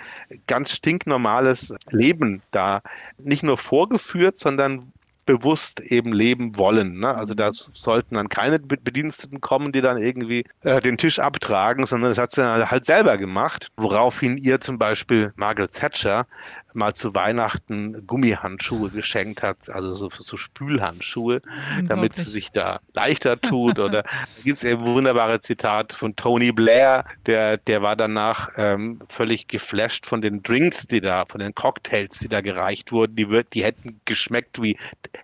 ganz 0.47 0.73
stinknormales 0.73 1.75
Leben 1.91 2.43
da 2.53 2.83
nicht 3.19 3.43
nur 3.43 3.57
vorgeführt, 3.57 4.39
sondern 4.39 4.93
bewusst 5.29 5.81
eben 5.81 6.15
leben 6.15 6.57
wollen. 6.57 7.01
Ne? 7.01 7.15
Also 7.15 7.35
da 7.35 7.53
sollten 7.53 8.15
dann 8.15 8.31
keine 8.31 8.59
Bediensteten 8.59 9.43
kommen, 9.43 9.73
die 9.73 9.83
dann 9.83 9.99
irgendwie 9.99 10.45
äh, 10.63 10.81
den 10.81 10.97
Tisch 10.97 11.19
abtragen, 11.19 11.85
sondern 11.85 12.11
das 12.11 12.19
hat 12.19 12.33
sie 12.33 12.43
halt 12.43 12.87
selber 12.87 13.19
gemacht, 13.19 13.71
woraufhin 13.77 14.39
ihr 14.39 14.59
zum 14.59 14.79
Beispiel 14.79 15.35
Margaret 15.37 15.73
Thatcher 15.73 16.27
mal 16.75 16.95
zu 16.95 17.15
Weihnachten 17.15 18.07
Gummihandschuhe 18.07 18.91
geschenkt 18.91 19.43
hat, 19.43 19.71
also 19.71 19.95
so, 19.95 20.11
so 20.11 20.37
Spülhandschuhe, 20.37 21.41
damit 21.85 22.17
sie 22.17 22.31
sich 22.31 22.51
da 22.53 22.81
leichter 22.93 23.41
tut. 23.41 23.79
Oder 23.79 24.03
da 24.03 24.11
gibt 24.45 24.57
es 24.57 24.65
eben 24.65 24.85
wunderbare 24.85 25.41
Zitat 25.41 25.93
von 25.93 26.15
Tony 26.17 26.53
Blair, 26.53 27.05
der, 27.27 27.57
der 27.57 27.83
war 27.83 27.97
danach 27.97 28.51
ähm, 28.57 29.01
völlig 29.09 29.49
geflasht 29.49 30.07
von 30.07 30.21
den 30.21 30.43
Drinks, 30.43 30.87
die 30.87 31.01
da, 31.01 31.25
von 31.27 31.41
den 31.41 31.55
Cocktails, 31.55 32.19
die 32.19 32.29
da 32.29 32.41
gereicht 32.41 32.93
wurden. 32.93 33.17
Die, 33.17 33.27
die 33.53 33.65
hätten 33.65 34.01
geschmeckt 34.05 34.61
wie 34.63 34.77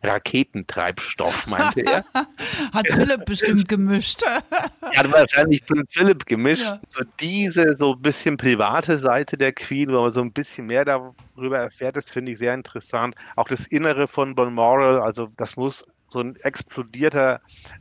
Raketentreibstoff, 0.03 1.47
meinte 1.47 1.83
er. 1.83 2.05
hat 2.73 2.87
Philipp 2.91 3.25
bestimmt 3.27 3.69
gemischt. 3.69 4.23
hat 4.83 5.13
wahrscheinlich 5.13 5.63
von 5.65 5.85
Philipp 5.93 6.27
gemischt. 6.27 6.63
Ja. 6.63 6.81
So 6.97 7.05
diese 7.21 7.77
so 7.77 7.93
ein 7.93 8.03
bisschen 8.03 8.37
private 8.37 8.97
Seite 8.97 9.37
der 9.37 9.53
Queen, 9.53 9.91
wo 9.91 10.03
man 10.03 10.11
so 10.11 10.21
ein 10.21 10.33
bisschen 10.33 10.67
mehr 10.67 10.85
darüber 10.85 11.15
darüber 11.37 11.59
erfährt, 11.59 11.97
das 11.97 12.11
finde 12.11 12.33
ich 12.33 12.39
sehr 12.39 12.55
interessant. 12.55 13.15
Auch 13.37 13.49
das 13.49 13.67
Innere 13.67 14.09
von 14.09 14.35
Balmoral, 14.35 15.01
also 15.01 15.29
das 15.37 15.57
muss 15.57 15.85
so 16.09 16.21
ein 16.21 16.37
explodierter 16.37 17.41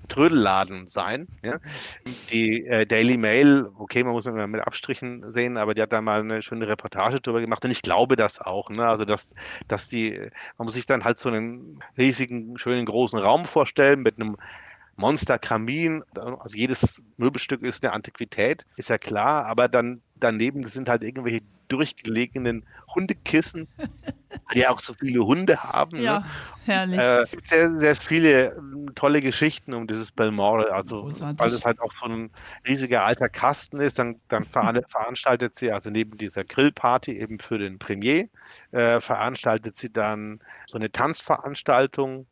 Trödelladen 0.10 0.88
sein. 0.88 1.28
Ja? 1.44 1.60
Die 2.32 2.66
äh, 2.66 2.86
Daily 2.86 3.16
Mail, 3.18 3.70
okay, 3.78 4.04
man 4.04 4.14
muss 4.14 4.26
immer 4.26 4.48
mit 4.48 4.62
Abstrichen 4.62 5.30
sehen, 5.32 5.58
aber 5.58 5.74
die 5.74 5.82
hat 5.82 5.94
da 5.94 6.02
mal 6.02 6.20
eine 6.20 6.42
schöne 6.42 6.68
Reportage 6.68 7.22
darüber 7.22 7.42
gemacht 7.42 7.64
und 7.64 7.72
ich 7.72 7.82
glaube 7.82 8.16
das 8.16 8.42
auch. 8.42 8.70
Ne? 8.70 8.86
Also, 8.86 9.06
dass, 9.06 9.30
dass 9.68 9.88
die, 9.88 10.20
man 10.58 10.66
muss 10.66 10.74
sich 10.74 10.86
dann 10.86 11.04
halt 11.04 11.20
so 11.20 11.30
einen 11.30 11.80
riesigen, 11.98 12.58
schönen, 12.58 12.86
großen 12.86 13.20
Raum 13.20 13.46
vorstellen 13.46 14.02
mit 14.02 14.20
einem 14.20 14.38
Monsterkamin, 14.96 16.04
also 16.16 16.56
jedes 16.56 17.02
Möbelstück 17.18 17.64
ist 17.64 17.84
eine 17.84 17.94
Antiquität, 17.94 18.66
ist 18.76 18.90
ja 18.90 18.98
klar, 18.98 19.46
aber 19.46 19.68
dann 19.68 20.02
daneben 20.24 20.66
sind 20.66 20.90
halt 20.90 21.04
irgendwelche 21.04 21.42
durchgelegenen 21.68 22.66
Hundekissen 22.94 23.68
die 24.54 24.60
ja 24.60 24.70
auch 24.70 24.80
so 24.80 24.94
viele 24.94 25.26
Hunde 25.26 25.64
haben. 25.64 26.02
Ja, 26.02 26.20
ne? 26.20 26.26
herrlich. 26.66 27.00
Äh, 27.00 27.26
sehr, 27.50 27.70
sehr 27.80 27.96
viele 27.96 28.56
ähm, 28.56 28.92
tolle 28.96 29.22
Geschichten 29.22 29.74
um 29.74 29.88
dieses 29.88 30.12
Balmoral. 30.12 30.70
Also, 30.70 31.04
Großartig. 31.04 31.40
weil 31.40 31.50
es 31.50 31.66
halt 31.66 31.80
auch 31.80 31.92
so 32.02 32.10
ein 32.10 32.32
riesiger 32.68 33.04
alter 33.04 33.30
Kasten 33.30 33.80
ist, 33.80 34.00
dann, 34.00 34.20
dann 34.30 34.44
veran 34.44 34.82
veranstaltet 34.90 35.56
sie, 35.56 35.72
also 35.72 35.90
neben 35.90 36.18
dieser 36.18 36.44
Grillparty 36.44 37.20
eben 37.20 37.40
für 37.40 37.58
den 37.58 37.80
Premier, 37.80 38.30
äh, 38.72 39.00
veranstaltet 39.00 39.78
sie 39.78 39.92
dann 39.92 40.40
so 40.68 40.78
eine 40.78 40.92
Tanzveranstaltung 40.92 42.28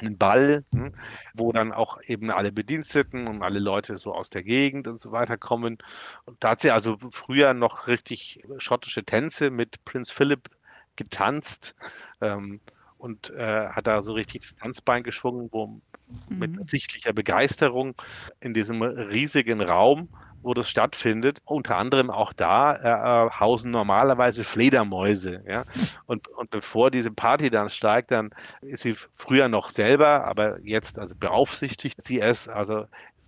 einen 0.00 0.18
Ball, 0.18 0.64
hm, 0.72 0.94
wo 1.34 1.52
dann 1.52 1.72
auch 1.72 2.00
eben 2.02 2.30
alle 2.30 2.52
Bediensteten 2.52 3.26
und 3.26 3.42
alle 3.42 3.58
Leute 3.58 3.98
so 3.98 4.14
aus 4.14 4.30
der 4.30 4.42
Gegend 4.42 4.88
und 4.88 5.00
so 5.00 5.12
weiter 5.12 5.38
kommen. 5.38 5.78
Und 6.24 6.42
da 6.42 6.50
hat 6.50 6.60
sie 6.60 6.70
also 6.70 6.96
früher 7.10 7.54
noch 7.54 7.86
richtig 7.86 8.42
schottische 8.58 9.04
Tänze 9.04 9.50
mit 9.50 9.84
Prinz 9.84 10.10
Philip 10.10 10.48
getanzt 10.96 11.74
ähm, 12.20 12.60
und 13.00 13.30
äh, 13.30 13.68
hat 13.70 13.86
da 13.86 14.02
so 14.02 14.12
richtig 14.12 14.42
das 14.42 14.54
Tanzbein 14.56 15.02
geschwungen, 15.02 15.48
wo 15.52 15.80
mit 16.28 16.52
Mhm. 16.52 16.68
sichtlicher 16.70 17.12
Begeisterung 17.12 17.94
in 18.40 18.54
diesem 18.54 18.82
riesigen 18.82 19.60
Raum, 19.62 20.10
wo 20.42 20.54
das 20.54 20.70
stattfindet. 20.70 21.40
Unter 21.44 21.76
anderem 21.76 22.10
auch 22.10 22.32
da 22.32 22.74
äh, 22.74 23.26
äh, 23.26 23.30
hausen 23.40 23.70
normalerweise 23.70 24.44
Fledermäuse. 24.44 25.42
Ja? 25.46 25.64
Und, 26.06 26.28
und 26.28 26.50
bevor 26.50 26.90
diese 26.90 27.10
Party 27.10 27.50
dann 27.50 27.70
steigt, 27.70 28.10
dann 28.10 28.30
ist 28.62 28.82
sie 28.82 28.94
früher 29.14 29.48
noch 29.48 29.70
selber, 29.70 30.24
aber 30.26 30.60
jetzt 30.62 30.98
also 30.98 31.14
beaufsichtigt 31.18 32.02
sie 32.02 32.20
es. 32.20 32.48
Also 32.48 32.86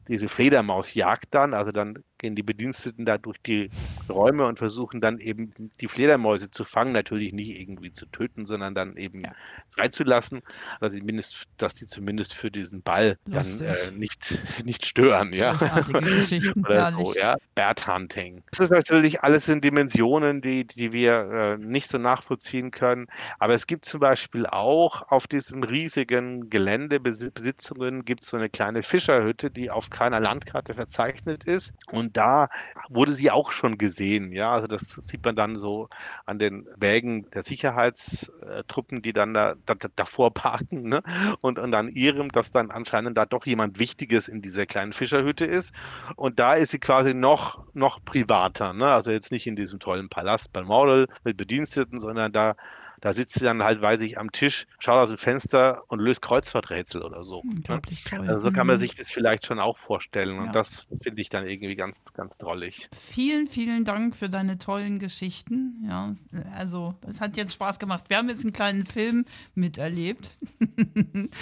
diese 0.09 0.29
Fledermausjagd 0.29 1.27
dann, 1.33 1.55
also 1.55 1.71
dann 1.73 2.03
gehen 2.23 2.35
die 2.37 2.43
Bediensteten 2.43 3.05
da 3.05 3.19
durch 3.19 3.37
die 3.43 3.69
Räume 4.09 4.47
und 4.47 4.59
versuchen 4.59 5.01
dann 5.01 5.19
eben 5.19 5.53
die 5.81 5.89
Fledermäuse 5.89 6.51
zu 6.51 6.65
fangen, 6.65 6.93
natürlich 6.93 7.33
nicht 7.33 7.59
irgendwie 7.59 7.93
zu 7.93 8.07
töten, 8.07 8.47
sondern 8.47 8.75
dann 8.75 8.97
eben 8.97 9.21
Ja. 9.23 9.33
freizulassen, 9.75 10.41
also 10.81 10.99
zumindest, 10.99 11.45
dass 11.59 11.75
die 11.75 11.87
zumindest 11.87 12.35
für 12.35 12.51
diesen 12.51 12.83
Ball 12.83 13.19
dann 13.25 13.45
äh, 13.61 13.91
nicht, 13.93 14.19
nicht 14.65 14.87
stören, 14.87 15.33
ja. 15.33 15.53
Geschichten, 15.93 16.65
Oder 16.65 16.93
so, 16.93 17.15
ja. 17.15 17.37
Bat 17.55 17.87
Hunting. 17.87 18.43
Das 18.53 18.67
ist 18.67 18.71
natürlich 18.71 19.23
alles 19.23 19.49
in 19.49 19.61
Dimensionen, 19.61 20.41
die, 20.41 20.67
die 20.67 20.93
wir 20.93 21.59
äh, 21.61 21.65
nicht 21.65 21.89
so 21.89 21.99
nachvollziehen 21.99 22.71
können. 22.71 23.07
Aber 23.39 23.55
es 23.55 23.67
gibt 23.67 23.85
zum 23.85 24.01
Beispiel 24.01 24.47
auch 24.47 25.03
auf 25.11 25.27
diesem 25.27 25.63
riesigen 25.63 26.49
Gelände 26.51 26.97
Besi- 26.97 27.31
Besitzungen 27.31 28.05
gibt 28.05 28.23
es 28.25 28.31
so 28.31 28.37
eine 28.37 28.49
kleine 28.49 28.83
Fischerhütte, 28.83 29.51
die 29.51 29.71
auf 29.71 29.91
keiner 29.91 30.21
Landkarte 30.21 30.75
verzeichnet 30.75 31.45
ist. 31.45 31.73
Und 31.91 32.12
da 32.13 32.49
wurde 32.89 33.13
sie 33.13 33.31
auch 33.31 33.53
schon 33.53 33.79
gesehen. 33.79 34.33
Ja, 34.33 34.53
also 34.53 34.67
das 34.67 35.01
sieht 35.05 35.25
man 35.25 35.37
dann 35.37 35.57
so 35.57 35.89
an 36.27 36.39
den 36.39 36.67
Wägen 36.77 37.31
der 37.31 37.43
Sicherheitstruppen, 37.43 39.03
die 39.03 39.13
dann 39.13 39.35
da, 39.35 39.55
da, 39.67 39.75
davor 39.97 40.33
parken, 40.35 40.89
ne? 40.89 41.03
Und, 41.41 41.59
und 41.59 41.75
an 41.75 41.89
ihrem, 41.89 42.31
dass 42.31 42.53
dann 42.53 42.71
anscheinend 42.71 43.17
da 43.17 43.27
doch 43.27 43.47
jemand 43.47 43.79
Wichtiges 43.79 44.29
in 44.29 44.43
dieser 44.43 44.67
kleinen 44.67 44.93
Fischerhütte 44.93 45.45
ist. 45.45 45.73
Und 46.17 46.39
da 46.39 46.55
ist 46.55 46.71
sie 46.71 46.79
quasi 46.79 47.15
noch, 47.15 47.65
noch 47.75 48.05
privater. 48.05 48.73
Ne? 48.73 48.87
Also 48.89 49.11
jetzt 49.11 49.33
nicht 49.33 49.47
in 49.47 49.57
diesem 49.57 49.79
tollen 49.79 50.09
Palast 50.09 50.53
beim 50.53 50.67
Model 50.67 51.09
mit 51.25 51.37
Bediensteten, 51.37 52.01
sondern 52.01 52.33
da, 52.33 52.55
da 53.03 53.13
sitzt 53.13 53.35
sie 53.35 53.45
dann 53.45 53.63
halt, 53.63 53.83
weiß 53.83 54.01
ich, 54.01 54.17
am 54.19 54.33
Tisch, 54.33 54.67
schaut 54.79 54.97
aus 54.99 55.09
dem 55.11 55.19
Fenster 55.19 55.83
und 55.89 56.01
löst 56.01 56.23
Kreuzworträtsel 56.23 57.03
oder 57.03 57.23
so. 57.23 57.43
Ne? 57.45 57.51
Unglaublich 57.57 58.05
toll. 58.05 58.27
Also 58.29 58.47
so 58.47 58.51
kann 58.53 58.67
man 58.67 58.77
Mhm. 58.79 58.81
sich 58.81 58.95
das 58.95 59.11
vielleicht 59.11 59.45
schon 59.45 59.59
auch 59.61 59.77
vorstellen. 59.77 60.39
Und 60.39 60.47
Ja. 60.47 60.53
das 60.53 60.87
finde 61.03 61.21
ich 61.21 61.29
dann 61.29 61.47
irgendwie 61.47 61.75
ganz, 61.77 62.01
ganz 62.15 62.35
drollig. 62.39 62.89
Vielen, 63.11 63.47
vielen 63.49 63.85
Dank 63.85 64.17
für 64.17 64.31
deine 64.31 64.57
tollen 64.57 64.99
Geschichten. 64.99 65.85
Ja, 65.87 66.15
also 66.57 66.95
es 67.07 67.21
hat 67.21 67.37
jetzt 67.37 67.53
Spaß 67.53 67.79
gemacht. 67.79 68.05
Wir 68.09 68.17
haben 68.17 68.29
jetzt 68.31 68.45
einen 68.45 68.53
kleinen 68.55 68.87
Film 68.87 69.25
miterlebt. 69.55 70.31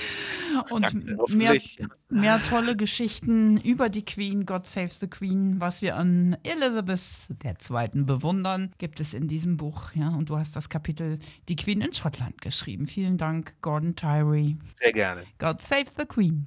Und 0.70 0.82
Danke, 0.94 1.16
mehr, 1.36 1.60
mehr 2.08 2.42
tolle 2.42 2.76
Geschichten 2.76 3.56
über 3.58 3.88
die 3.88 4.04
Queen, 4.04 4.46
God 4.46 4.66
Save 4.66 4.88
the 4.90 5.06
Queen, 5.08 5.56
was 5.60 5.82
wir 5.82 5.96
an 5.96 6.36
Elizabeth 6.42 7.28
II. 7.70 8.02
bewundern, 8.04 8.72
gibt 8.78 9.00
es 9.00 9.14
in 9.14 9.28
diesem 9.28 9.56
Buch. 9.56 9.92
Ja, 9.94 10.08
und 10.08 10.30
du 10.30 10.36
hast 10.36 10.56
das 10.56 10.68
Kapitel 10.68 11.18
Die 11.50 11.56
Queen 11.56 11.80
in 11.80 11.92
Schottland 11.92 12.40
geschrieben. 12.40 12.86
Vielen 12.86 13.18
Dank, 13.18 13.60
Gordon 13.60 13.96
Tyree. 13.96 14.54
Sehr 14.78 14.92
gerne. 14.92 15.24
God 15.40 15.60
Save 15.60 15.86
the 15.96 16.06
Queen. 16.06 16.46